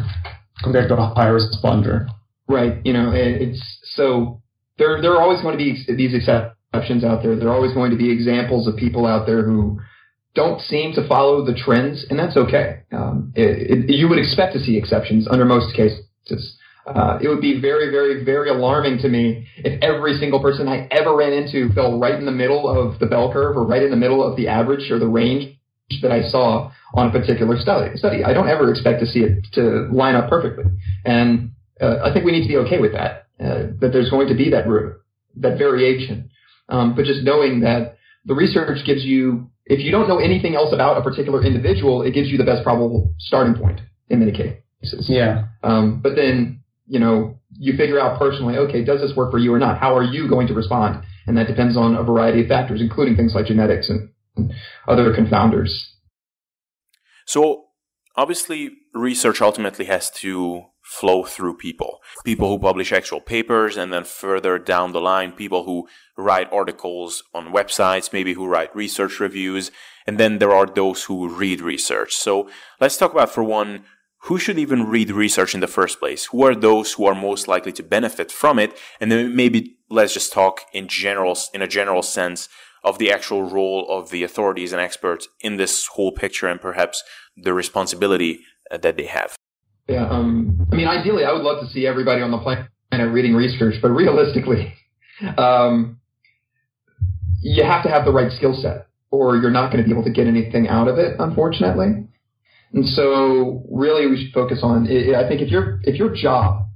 [0.63, 2.07] compared to a high responder.
[2.49, 2.79] Right.
[2.85, 3.61] You know, it's
[3.95, 4.40] so
[4.81, 5.01] there.
[5.01, 7.37] There are always going to be these exceptions out there.
[7.37, 9.79] There are always going to be examples of people out there who
[10.35, 12.83] don't seem to follow the trends, and that's okay.
[12.93, 16.03] Um, it, it, you would expect to see exceptions under most cases.
[16.87, 20.89] Uh, it would be very, very, very alarming to me if every single person I
[20.91, 23.91] ever ran into fell right in the middle of the bell curve or right in
[23.91, 25.57] the middle of the average or the range
[26.03, 27.97] that I saw on a particular study.
[27.97, 28.25] Study.
[28.25, 30.65] I don't ever expect to see it to line up perfectly,
[31.05, 33.20] and uh, I think we need to be okay with that.
[33.41, 34.67] Uh, that there's going to be that
[35.37, 36.31] that variation,
[36.69, 40.73] um, but just knowing that the research gives you if you don't know anything else
[40.73, 45.07] about a particular individual, it gives you the best probable starting point in many cases.
[45.09, 45.45] Yeah.
[45.63, 49.55] Um, but then, you know, you figure out personally, okay, does this work for you
[49.55, 49.79] or not?
[49.79, 51.05] How are you going to respond?
[51.27, 54.53] And that depends on a variety of factors, including things like genetics and, and
[54.89, 55.71] other confounders.
[57.27, 57.67] So
[58.17, 62.01] obviously, research ultimately has to flow through people.
[62.25, 67.23] People who publish actual papers, and then further down the line, people who write articles
[67.33, 69.71] on websites, maybe who write research reviews,
[70.05, 72.15] and then there are those who read research.
[72.15, 72.51] So
[72.81, 73.85] let's talk about, for one,
[74.25, 76.27] who should even read research in the first place?
[76.27, 78.77] Who are those who are most likely to benefit from it?
[79.01, 82.49] And then maybe let's just talk in general, in a general sense
[82.83, 87.05] of the actual role of the authorities and experts in this whole picture and perhaps
[87.37, 89.37] the responsibility uh, that they have.
[89.91, 93.35] Yeah, um, I mean, ideally, I would love to see everybody on the planet reading
[93.35, 94.73] research, but realistically,
[95.37, 95.99] um,
[97.43, 100.05] you have to have the right skill set, or you're not going to be able
[100.05, 102.07] to get anything out of it, unfortunately.
[102.73, 104.87] And so, really, we should focus on.
[104.87, 106.69] I think if your if your job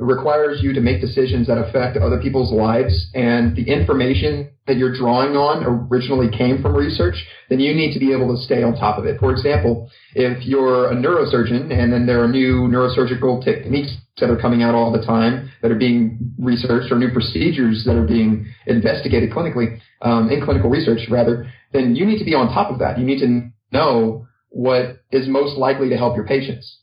[0.00, 4.94] requires you to make decisions that affect other people's lives and the information that you're
[4.94, 7.16] drawing on originally came from research,
[7.48, 9.18] then you need to be able to stay on top of it.
[9.18, 14.38] For example, if you're a neurosurgeon and then there are new neurosurgical techniques that are
[14.38, 18.46] coming out all the time that are being researched or new procedures that are being
[18.66, 22.78] investigated clinically, um, in clinical research rather, then you need to be on top of
[22.78, 22.98] that.
[22.98, 26.79] You need to know what is most likely to help your patients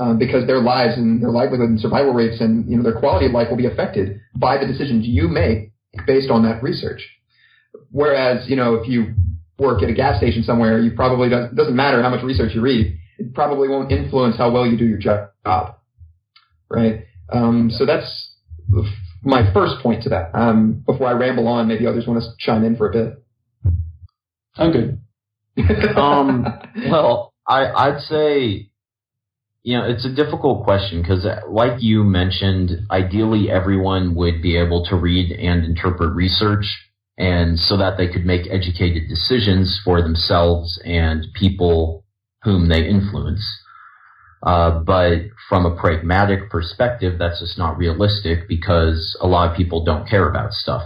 [0.00, 3.26] um, because their lives and their livelihood and survival rates and you know their quality
[3.26, 5.72] of life will be affected by the decisions you make
[6.06, 7.06] based on that research.
[7.90, 9.14] Whereas you know if you
[9.58, 12.62] work at a gas station somewhere, you probably doesn't doesn't matter how much research you
[12.62, 12.96] read.
[13.18, 15.76] It probably won't influence how well you do your job,
[16.70, 17.04] right?
[17.30, 18.34] Um, so that's
[19.22, 20.30] my first point to that.
[20.34, 23.22] Um, before I ramble on, maybe others want to chime in for a bit.
[24.56, 24.98] I'm good.
[25.96, 26.46] um,
[26.90, 28.69] well, I, I'd say
[29.62, 34.84] you know, it's a difficult question because, like you mentioned, ideally everyone would be able
[34.86, 36.64] to read and interpret research,
[37.18, 42.04] and so that they could make educated decisions for themselves and people
[42.42, 43.44] whom they influence.
[44.42, 45.18] Uh, but
[45.50, 50.28] from a pragmatic perspective, that's just not realistic because a lot of people don't care
[50.28, 50.82] about stuff.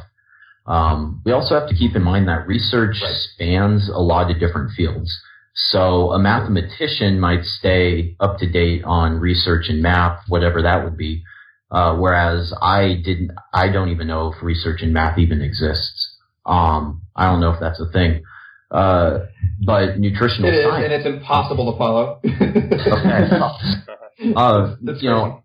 [0.66, 3.14] Um, we also have to keep in mind that research right.
[3.14, 5.16] spans a lot of different fields.
[5.54, 10.96] So a mathematician might stay up to date on research in math, whatever that would
[10.96, 11.22] be.
[11.70, 16.16] Uh, whereas I didn't, I don't even know if research in math even exists.
[16.44, 18.22] Um, I don't know if that's a thing.
[18.70, 19.26] Uh,
[19.64, 20.84] but nutritional it is, science.
[20.84, 22.20] and it's impossible to follow.
[22.24, 23.30] okay.
[24.36, 25.42] Uh, you know,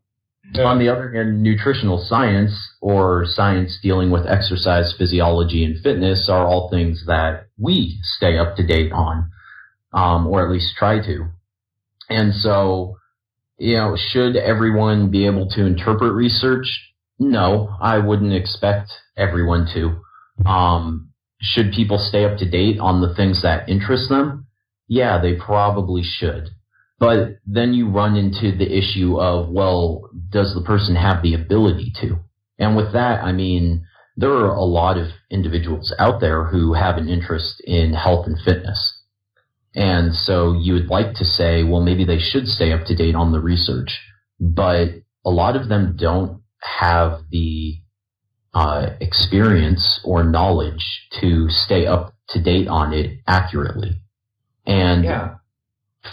[0.58, 6.46] on the other hand, nutritional science or science dealing with exercise physiology and fitness are
[6.46, 9.30] all things that we stay up to date on
[9.94, 11.28] um, or at least try to.
[12.10, 12.98] And so,
[13.58, 16.68] you know, should everyone be able to interpret research?
[17.20, 20.02] No, I wouldn't expect everyone to.
[20.50, 21.10] Um,
[21.42, 24.48] should people stay up to date on the things that interest them?
[24.88, 26.50] Yeah, they probably should.
[27.00, 31.94] But then you run into the issue of, well, does the person have the ability
[32.02, 32.20] to?
[32.58, 33.86] And with that, I mean,
[34.18, 38.38] there are a lot of individuals out there who have an interest in health and
[38.44, 38.99] fitness.
[39.80, 43.16] And so you would like to say, well, maybe they should stay up to date
[43.16, 43.98] on the research,
[44.38, 44.90] but
[45.26, 47.78] a lot of them don't have the
[48.54, 54.02] uh, experience or knowledge to stay up to date on it accurately.
[54.66, 55.36] And yeah.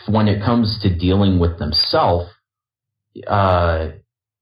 [0.07, 2.31] when it comes to dealing with themselves,
[3.27, 3.89] uh,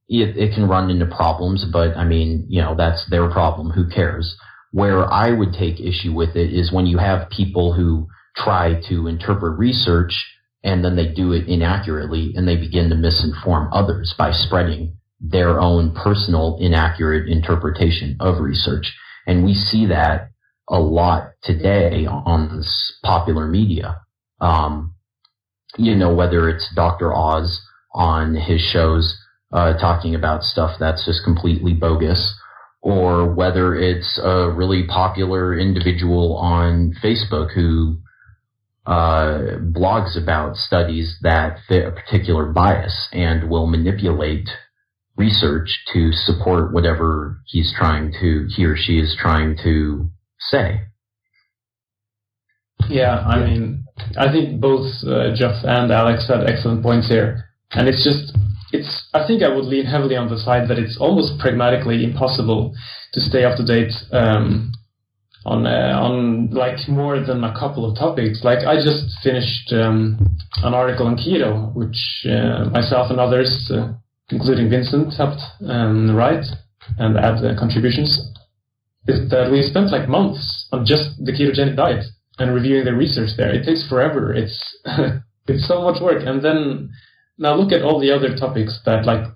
[0.06, 3.70] it, it can run into problems, but I mean, you know, that's their problem.
[3.70, 4.37] Who cares?
[4.70, 9.07] Where I would take issue with it is when you have people who try to
[9.07, 10.27] interpret research
[10.62, 15.61] and then they do it inaccurately and they begin to misinform others by spreading their
[15.61, 18.94] own personal inaccurate interpretation of research.
[19.27, 20.31] And we see that
[20.68, 22.62] a lot today on
[23.03, 24.01] popular media.
[24.40, 24.94] Um,
[25.77, 27.14] you know, whether it's Dr.
[27.14, 27.61] Oz
[27.94, 29.16] on his shows
[29.53, 32.35] uh, talking about stuff that's just completely bogus,
[32.83, 37.98] or whether it's a really popular individual on Facebook who
[38.87, 44.48] uh, blogs about studies that fit a particular bias and will manipulate
[45.16, 50.80] research to support whatever he's trying to, he or she is trying to say.
[52.88, 53.85] Yeah, I mean,
[54.18, 57.44] I think both uh, Geoff and Alex had excellent points here.
[57.72, 58.37] And it's just,
[58.72, 62.74] it's, I think I would lean heavily on the side that it's almost pragmatically impossible
[63.14, 64.72] to stay up to date um,
[65.45, 68.40] on uh, on like more than a couple of topics.
[68.42, 70.19] Like I just finished um,
[70.63, 73.92] an article on keto, which uh, myself and others, uh,
[74.31, 76.45] including Vincent, helped um, write
[76.99, 78.19] and add contributions.
[79.07, 82.07] Is that we spent like months on just the ketogenic diet
[82.38, 83.53] and reviewing the research there.
[83.53, 84.33] It takes forever.
[84.33, 84.57] It's
[85.47, 86.90] it's so much work, and then
[87.37, 89.27] now look at all the other topics that like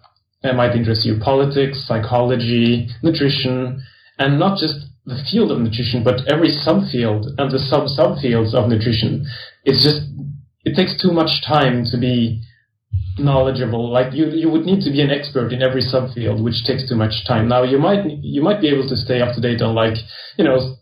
[0.43, 3.83] might interest you: politics, psychology, nutrition,
[4.19, 8.69] and not just the field of nutrition, but every subfield and the sub subfields of
[8.69, 9.25] nutrition.
[9.65, 10.05] It's just
[10.65, 12.43] it takes too much time to be
[13.19, 13.91] knowledgeable.
[13.91, 16.95] Like you, you would need to be an expert in every subfield, which takes too
[16.95, 17.49] much time.
[17.49, 19.97] Now you might you might be able to stay up to date on like
[20.37, 20.77] you know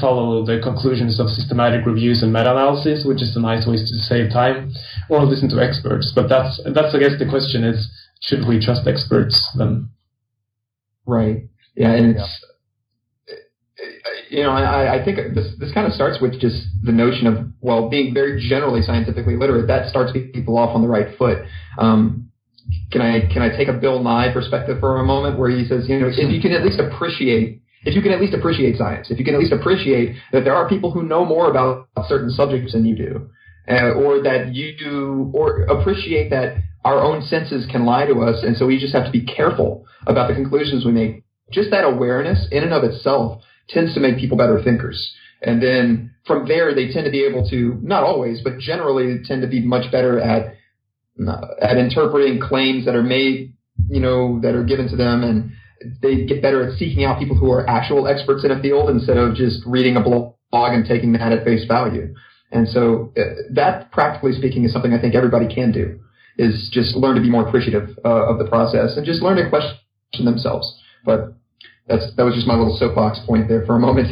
[0.00, 4.32] follow the conclusions of systematic reviews and meta-analysis, which is a nice way to save
[4.32, 4.72] time,
[5.10, 6.12] or listen to experts.
[6.14, 7.88] But that's that's I guess the question is,
[8.22, 9.90] should we trust experts then?
[11.04, 11.44] Right.
[11.76, 12.44] Yeah, and it's
[14.30, 17.46] you know I, I think this this kind of starts with just the notion of
[17.60, 19.66] well being very generally scientifically literate.
[19.66, 21.38] That starts people off on the right foot.
[21.78, 22.30] Um,
[22.90, 25.88] can I can I take a Bill Nye perspective for a moment where he says
[25.88, 29.10] you know if you can at least appreciate if you can at least appreciate science,
[29.10, 32.30] if you can at least appreciate that there are people who know more about certain
[32.30, 33.30] subjects than you do,
[33.68, 38.42] uh, or that you do, or appreciate that our own senses can lie to us,
[38.42, 41.22] and so we just have to be careful about the conclusions we make.
[41.52, 45.14] Just that awareness, in and of itself, tends to make people better thinkers.
[45.42, 49.42] And then from there, they tend to be able to, not always, but generally tend
[49.42, 50.54] to be much better at,
[51.60, 53.54] at interpreting claims that are made,
[53.88, 55.52] you know, that are given to them and
[56.02, 59.16] they get better at seeking out people who are actual experts in a field instead
[59.16, 62.14] of just reading a blog and taking that at face value.
[62.50, 66.00] And so uh, that, practically speaking, is something I think everybody can do,
[66.38, 69.48] is just learn to be more appreciative uh, of the process and just learn to
[69.50, 70.80] question themselves.
[71.04, 71.35] But
[71.86, 74.08] that's that was just my little soapbox point there for a moment.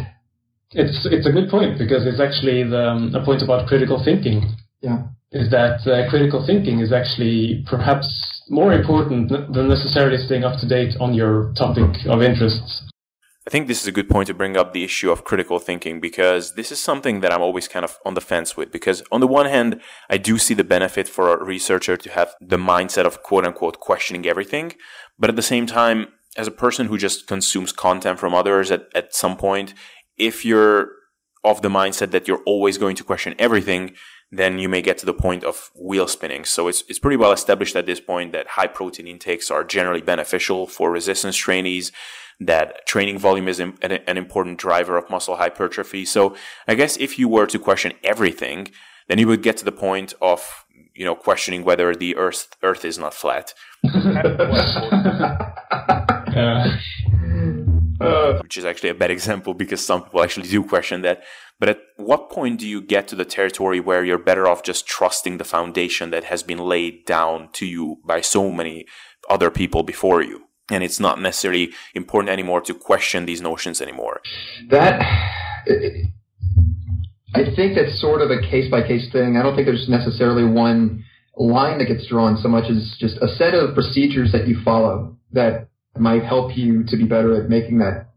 [0.72, 4.54] It's it's a good point because it's actually the, um, a point about critical thinking.
[4.80, 8.06] Yeah, is that uh, critical thinking is actually perhaps
[8.48, 12.82] more important than necessarily staying up to date on your topic of interests.
[13.46, 16.00] I think this is a good point to bring up the issue of critical thinking
[16.00, 18.72] because this is something that I'm always kind of on the fence with.
[18.72, 22.34] Because on the one hand, I do see the benefit for a researcher to have
[22.40, 24.72] the mindset of quote unquote questioning everything.
[25.18, 26.06] But at the same time,
[26.36, 29.74] as a person who just consumes content from others at, at some point,
[30.16, 30.90] if you're
[31.44, 33.94] of the mindset that you're always going to question everything,
[34.32, 36.44] then you may get to the point of wheel spinning.
[36.44, 40.00] So it's, it's pretty well established at this point that high protein intakes are generally
[40.00, 41.92] beneficial for resistance trainees,
[42.40, 46.04] that training volume is an, an important driver of muscle hypertrophy.
[46.04, 46.34] So
[46.66, 48.68] I guess if you were to question everything,
[49.08, 50.64] then you would get to the point of,
[50.94, 53.54] you know, questioning whether the earth, earth is not flat.
[56.36, 56.78] Uh,
[58.42, 61.22] which is actually a bad example because some people actually do question that.
[61.60, 64.86] But at what point do you get to the territory where you're better off just
[64.86, 68.86] trusting the foundation that has been laid down to you by so many
[69.30, 70.42] other people before you?
[70.70, 74.20] And it's not necessarily important anymore to question these notions anymore.
[74.70, 75.00] That,
[77.34, 79.36] I think that's sort of a case by case thing.
[79.36, 81.04] I don't think there's necessarily one
[81.36, 85.16] line that gets drawn so much as just a set of procedures that you follow
[85.32, 88.08] that might help you to be better at making that,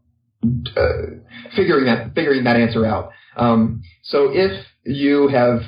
[0.76, 1.18] uh,
[1.54, 3.10] figuring that, figuring that answer out.
[3.36, 5.60] Um, so if you have,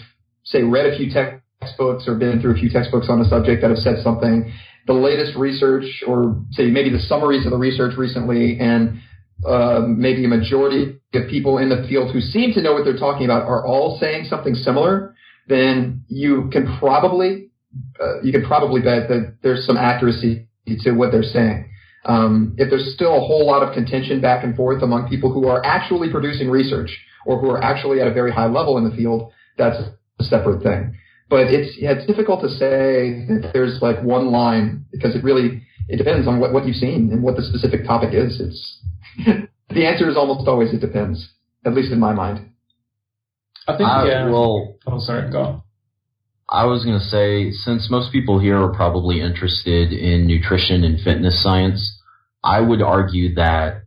[0.45, 3.71] say, read a few textbooks or been through a few textbooks on a subject that
[3.71, 4.53] have said something,
[4.87, 9.01] the latest research or say maybe the summaries of the research recently and
[9.47, 12.99] uh, maybe a majority of people in the field who seem to know what they're
[12.99, 15.15] talking about are all saying something similar,
[15.47, 17.51] then you can probably
[18.01, 20.49] uh, you can probably bet that there's some accuracy
[20.81, 21.70] to what they're saying.
[22.05, 25.49] Um, if there's still a whole lot of contention back and forth among people who
[25.49, 28.97] are actually producing research or who are actually at a very high level in the
[28.97, 29.77] field, that's
[30.19, 30.97] a separate thing.
[31.29, 35.63] But it's yeah, it's difficult to say that there's like one line because it really
[35.89, 38.41] it depends on what, what you've seen and what the specific topic is.
[38.41, 38.81] It's
[39.69, 41.31] the answer is almost always it depends,
[41.65, 42.51] at least in my mind.
[43.69, 44.29] I think uh, yeah.
[44.29, 45.63] Well, oh, sorry, go.
[46.51, 51.01] I was going to say, since most people here are probably interested in nutrition and
[51.01, 52.03] fitness science,
[52.43, 53.83] I would argue that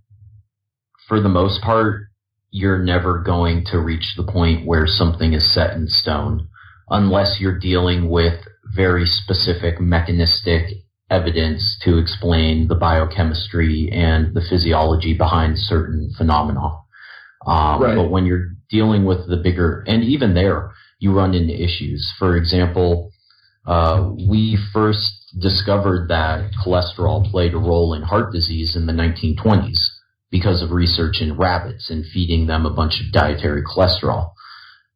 [1.07, 2.03] for the most part,
[2.51, 6.47] you're never going to reach the point where something is set in stone
[6.89, 8.39] unless you're dealing with
[8.74, 10.68] very specific mechanistic
[11.09, 16.80] evidence to explain the biochemistry and the physiology behind certain phenomena.
[17.45, 17.95] Um, right.
[17.95, 20.72] But when you're dealing with the bigger, and even there,
[21.04, 22.12] you run into issues.
[22.18, 23.12] For example,
[23.68, 29.80] uh, we first discovered that cholesterol played a role in heart disease in the 1920s.
[30.32, 34.32] because of research in rabbits and feeding them a bunch of dietary cholesterol.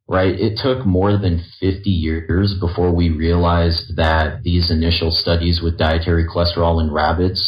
[0.08, 0.34] Right?
[0.34, 6.26] It took more than 50 years before we realized that these initial studies with dietary
[6.26, 7.42] cholesterol in rabbits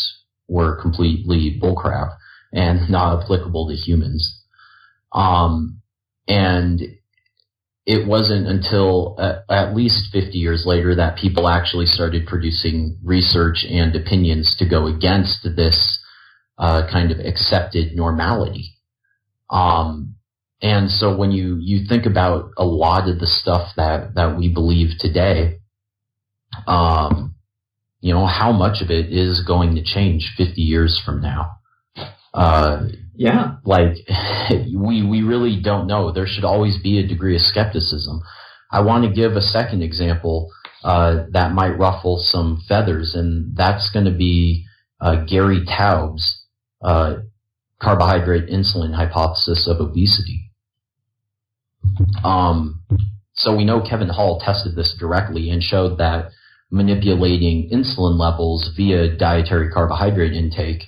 [0.48, 2.12] were completely bullcrap
[2.54, 4.40] and not applicable to humans.
[5.12, 5.82] Um,
[6.28, 6.99] and
[7.90, 13.66] it wasn't until at, at, least 50 years later that people actually started producing research
[13.68, 16.00] and opinions to go against this
[16.60, 18.76] uh, kind of accepted normality.
[19.50, 20.18] Um,
[20.62, 24.54] and so when you, you think about a lot of the stuff that, that we
[24.54, 25.58] believe today,
[26.68, 27.34] um,
[28.02, 31.54] you know, how much of it is going to change 50 years from now?
[32.36, 32.84] Uh,
[33.20, 33.56] yeah.
[33.66, 33.98] Like,
[34.50, 36.14] we, we really don't know.
[36.14, 38.22] There should always be a degree of skepticism.
[38.72, 40.50] I want to give a second example,
[40.86, 44.66] uh, that might ruffle some feathers, and that's going to be,
[45.02, 46.22] uh, Gary Taubes,
[46.82, 47.16] uh,
[47.82, 50.52] carbohydrate insulin hypothesis of obesity.
[52.24, 52.84] Um,
[53.34, 56.30] so we know Kevin Hall tested this directly and showed that
[56.72, 60.84] manipulating insulin levels via dietary carbohydrate intake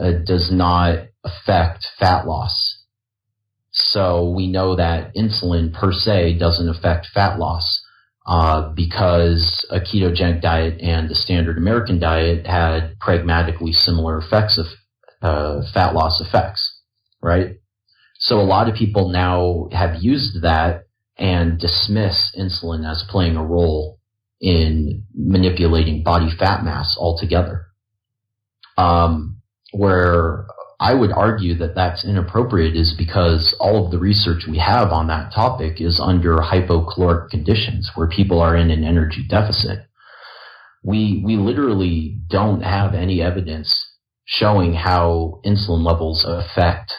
[0.00, 2.84] uh, does not affect fat loss.
[3.70, 7.82] So we know that insulin per se doesn't affect fat loss
[8.26, 14.66] uh, because a ketogenic diet and a standard American diet had pragmatically similar effects of
[15.22, 16.80] uh, fat loss effects,
[17.22, 17.56] right?
[18.18, 20.84] So a lot of people now have used that
[21.18, 23.98] and dismiss insulin as playing a role
[24.40, 27.66] in manipulating body fat mass altogether.
[28.76, 29.36] Um,
[29.72, 30.45] where
[30.78, 35.06] I would argue that that's inappropriate is because all of the research we have on
[35.08, 39.86] that topic is under hypocaloric conditions where people are in an energy deficit.
[40.84, 43.74] We, we literally don't have any evidence
[44.26, 46.92] showing how insulin levels affect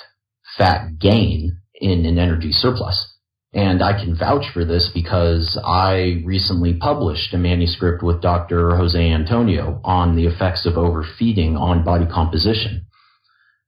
[0.57, 3.13] fat gain in an energy surplus.
[3.53, 8.75] And I can vouch for this because I recently published a manuscript with Dr.
[8.75, 12.86] Jose Antonio on the effects of overfeeding on body composition.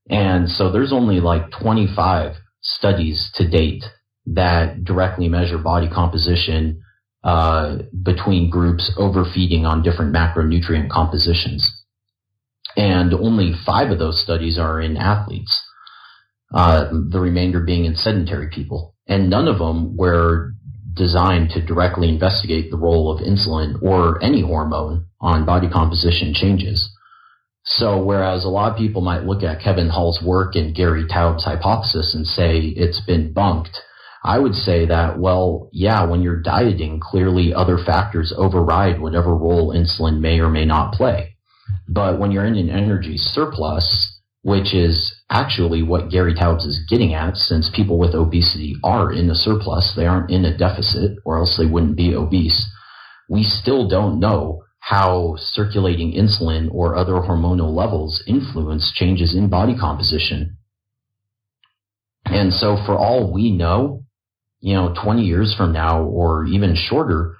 [0.10, 3.84] And so there's only like 25 studies to date
[4.26, 6.82] that directly measure body composition
[7.24, 11.70] uh, between groups overfeeding on different macronutrient compositions.
[12.76, 15.62] And only five of those studies are in athletes,
[16.54, 20.54] uh, the remainder being in sedentary people and none of them were
[20.94, 26.90] designed to directly investigate the role of insulin or any hormone on body composition changes.
[27.72, 31.44] So whereas a lot of people might look at Kevin Hall's work and Gary Taubes'
[31.44, 33.78] hypothesis and say it's been bunked,
[34.24, 39.74] I would say that, well, yeah, when you're dieting, clearly other factors override whatever role
[39.74, 41.38] insulin may or may not play.
[41.88, 47.14] But when you're in an energy surplus, which is actually what Gary Taubes is getting
[47.14, 51.38] at, since people with obesity are in a surplus, they aren't in a deficit, or
[51.38, 52.66] else they wouldn't be obese.
[53.30, 59.76] We still don't know how circulating insulin or other hormonal levels influence changes in body
[59.80, 60.58] composition.
[62.26, 64.04] And so for all we know,
[64.62, 67.38] you know, 20 years from now or even shorter,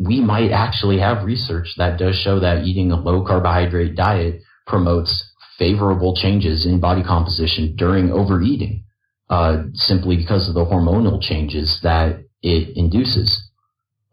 [0.00, 5.30] we might actually have research that does show that eating a low carbohydrate diet promotes
[5.58, 8.84] favorable changes in body composition during overeating,
[9.28, 13.50] uh, simply because of the hormonal changes that it induces.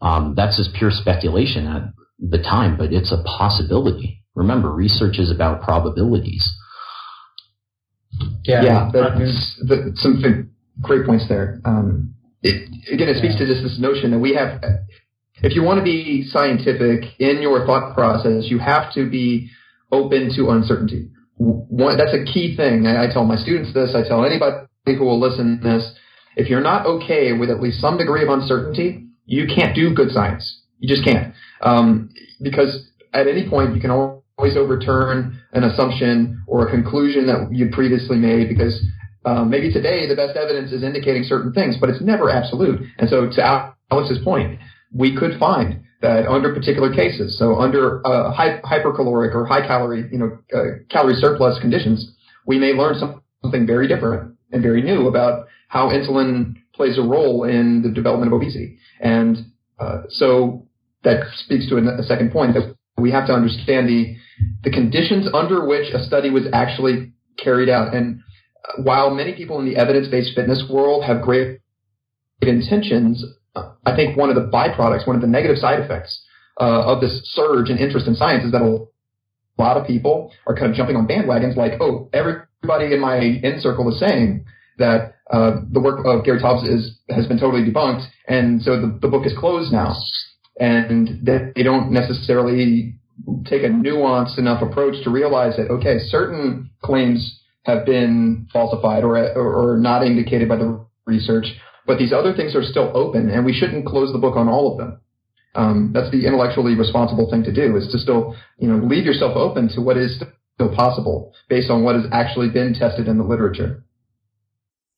[0.02, 1.84] Um, that's just pure speculation at
[2.20, 4.24] the time, but it's a possibility.
[4.36, 6.48] Remember, research is about probabilities.
[8.44, 10.52] Yeah, yeah, that's the, some
[10.82, 11.60] great points there.
[11.66, 13.46] Um, it, again, it speaks yeah.
[13.46, 14.62] to just this notion that we have.
[15.42, 19.50] If you want to be scientific in your thought process, you have to be
[19.92, 22.88] open to uncertainty one, that's a key thing.
[22.88, 23.96] I, I tell my students this.
[23.96, 25.94] I tell anybody who will listen to this.
[26.36, 30.12] If you're not okay with at least some degree of uncertainty, you can't do good
[30.12, 30.64] science.
[30.80, 31.34] You just can't.
[31.62, 32.10] Um,
[32.42, 37.70] because at any point you can always overturn an assumption or a conclusion that you
[37.72, 38.84] previously made because
[39.26, 42.82] um, maybe today the best evidence is indicating certain things, but it's never absolute.
[42.98, 44.60] And so to Alex's point,
[44.94, 50.20] we could find that under particular cases, so under uh, hypercaloric or high calorie, you
[50.20, 52.14] know, uh, calorie surplus conditions,
[52.46, 52.96] we may learn
[53.42, 58.32] something very different and very new about how insulin plays a role in the development
[58.32, 58.78] of obesity.
[59.00, 59.38] And
[59.80, 60.68] uh, so
[61.04, 64.16] that speaks to a, a second point that we have to understand the
[64.64, 67.94] the conditions under which a study was actually carried out.
[67.94, 68.22] And
[68.68, 71.60] uh, while many people in the evidence-based fitness world have great
[72.42, 73.24] intentions,
[73.56, 76.22] I think one of the byproducts, one of the negative side effects
[76.60, 78.86] uh, of this surge in interest in science is that a
[79.62, 83.60] lot of people are kind of jumping on bandwagons like, oh, everybody in my in
[83.60, 84.46] circle is saying
[84.78, 89.00] that uh, the work of Gary Taubes is has been totally debunked, and so the,
[89.02, 89.96] the book is closed now,
[90.60, 92.96] and that they don't necessarily
[93.46, 99.18] take a nuanced enough approach to realize that okay, certain claims have been falsified or
[99.34, 101.46] or, or not indicated by the research,
[101.88, 104.72] but these other things are still open, and we shouldn't close the book on all
[104.72, 105.00] of them.
[105.56, 109.38] Um, that's the intellectually responsible thing to do is to still, you know, leave yourself
[109.38, 110.22] open to what is
[110.56, 113.84] still possible based on what has actually been tested in the literature.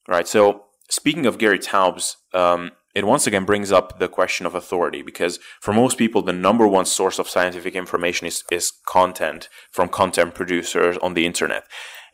[0.07, 0.27] Right.
[0.27, 5.01] So speaking of Gary Taubes, um, it once again brings up the question of authority
[5.01, 9.89] because for most people, the number one source of scientific information is, is content from
[9.89, 11.65] content producers on the internet.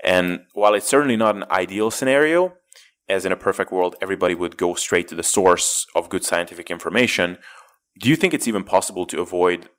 [0.03, 2.55] And while it's certainly not an ideal scenario,
[3.07, 6.69] as in a perfect world, everybody would go straight to the source of good scientific
[6.69, 7.37] information.
[7.99, 9.69] Do you think it's even possible to avoid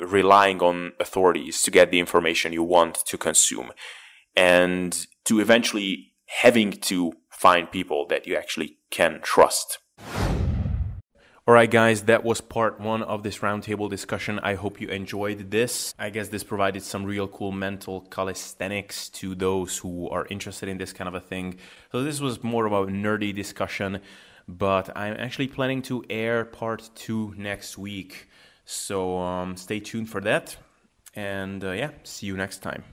[0.00, 3.72] relying on authorities to get the information you want to consume
[4.34, 9.78] and to eventually having to find people that you actually can trust?
[11.44, 14.38] All right, guys, that was part one of this roundtable discussion.
[14.44, 15.92] I hope you enjoyed this.
[15.98, 20.78] I guess this provided some real cool mental calisthenics to those who are interested in
[20.78, 21.58] this kind of a thing.
[21.90, 24.00] So, this was more of a nerdy discussion,
[24.46, 28.28] but I'm actually planning to air part two next week.
[28.64, 30.56] So, um, stay tuned for that.
[31.14, 32.84] And uh, yeah, see you next time.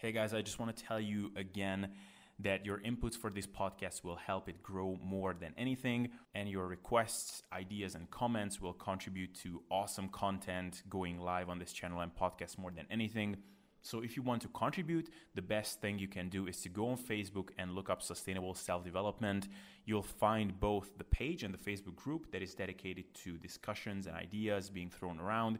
[0.00, 1.90] Hey, guys, I just want to tell you again
[2.38, 6.68] that your inputs for this podcast will help it grow more than anything, and your
[6.68, 12.16] requests, ideas, and comments will contribute to awesome content going live on this channel and
[12.16, 13.36] podcast more than anything.
[13.82, 16.88] So, if you want to contribute, the best thing you can do is to go
[16.88, 19.48] on Facebook and look up Sustainable Self Development.
[19.84, 24.16] You'll find both the page and the Facebook group that is dedicated to discussions and
[24.16, 25.58] ideas being thrown around.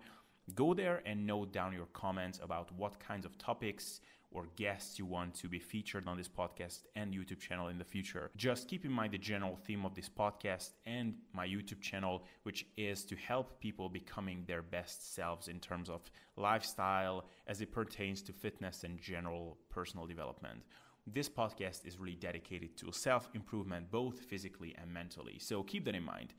[0.54, 4.00] Go there and note down your comments about what kinds of topics
[4.32, 7.84] or guests you want to be featured on this podcast and YouTube channel in the
[7.84, 8.30] future.
[8.36, 12.66] Just keep in mind the general theme of this podcast and my YouTube channel, which
[12.76, 16.02] is to help people becoming their best selves in terms of
[16.36, 20.62] lifestyle as it pertains to fitness and general personal development.
[21.06, 25.38] This podcast is really dedicated to self improvement, both physically and mentally.
[25.38, 26.34] So keep that in mind.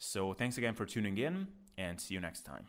[0.00, 2.68] So, thanks again for tuning in and see you next time.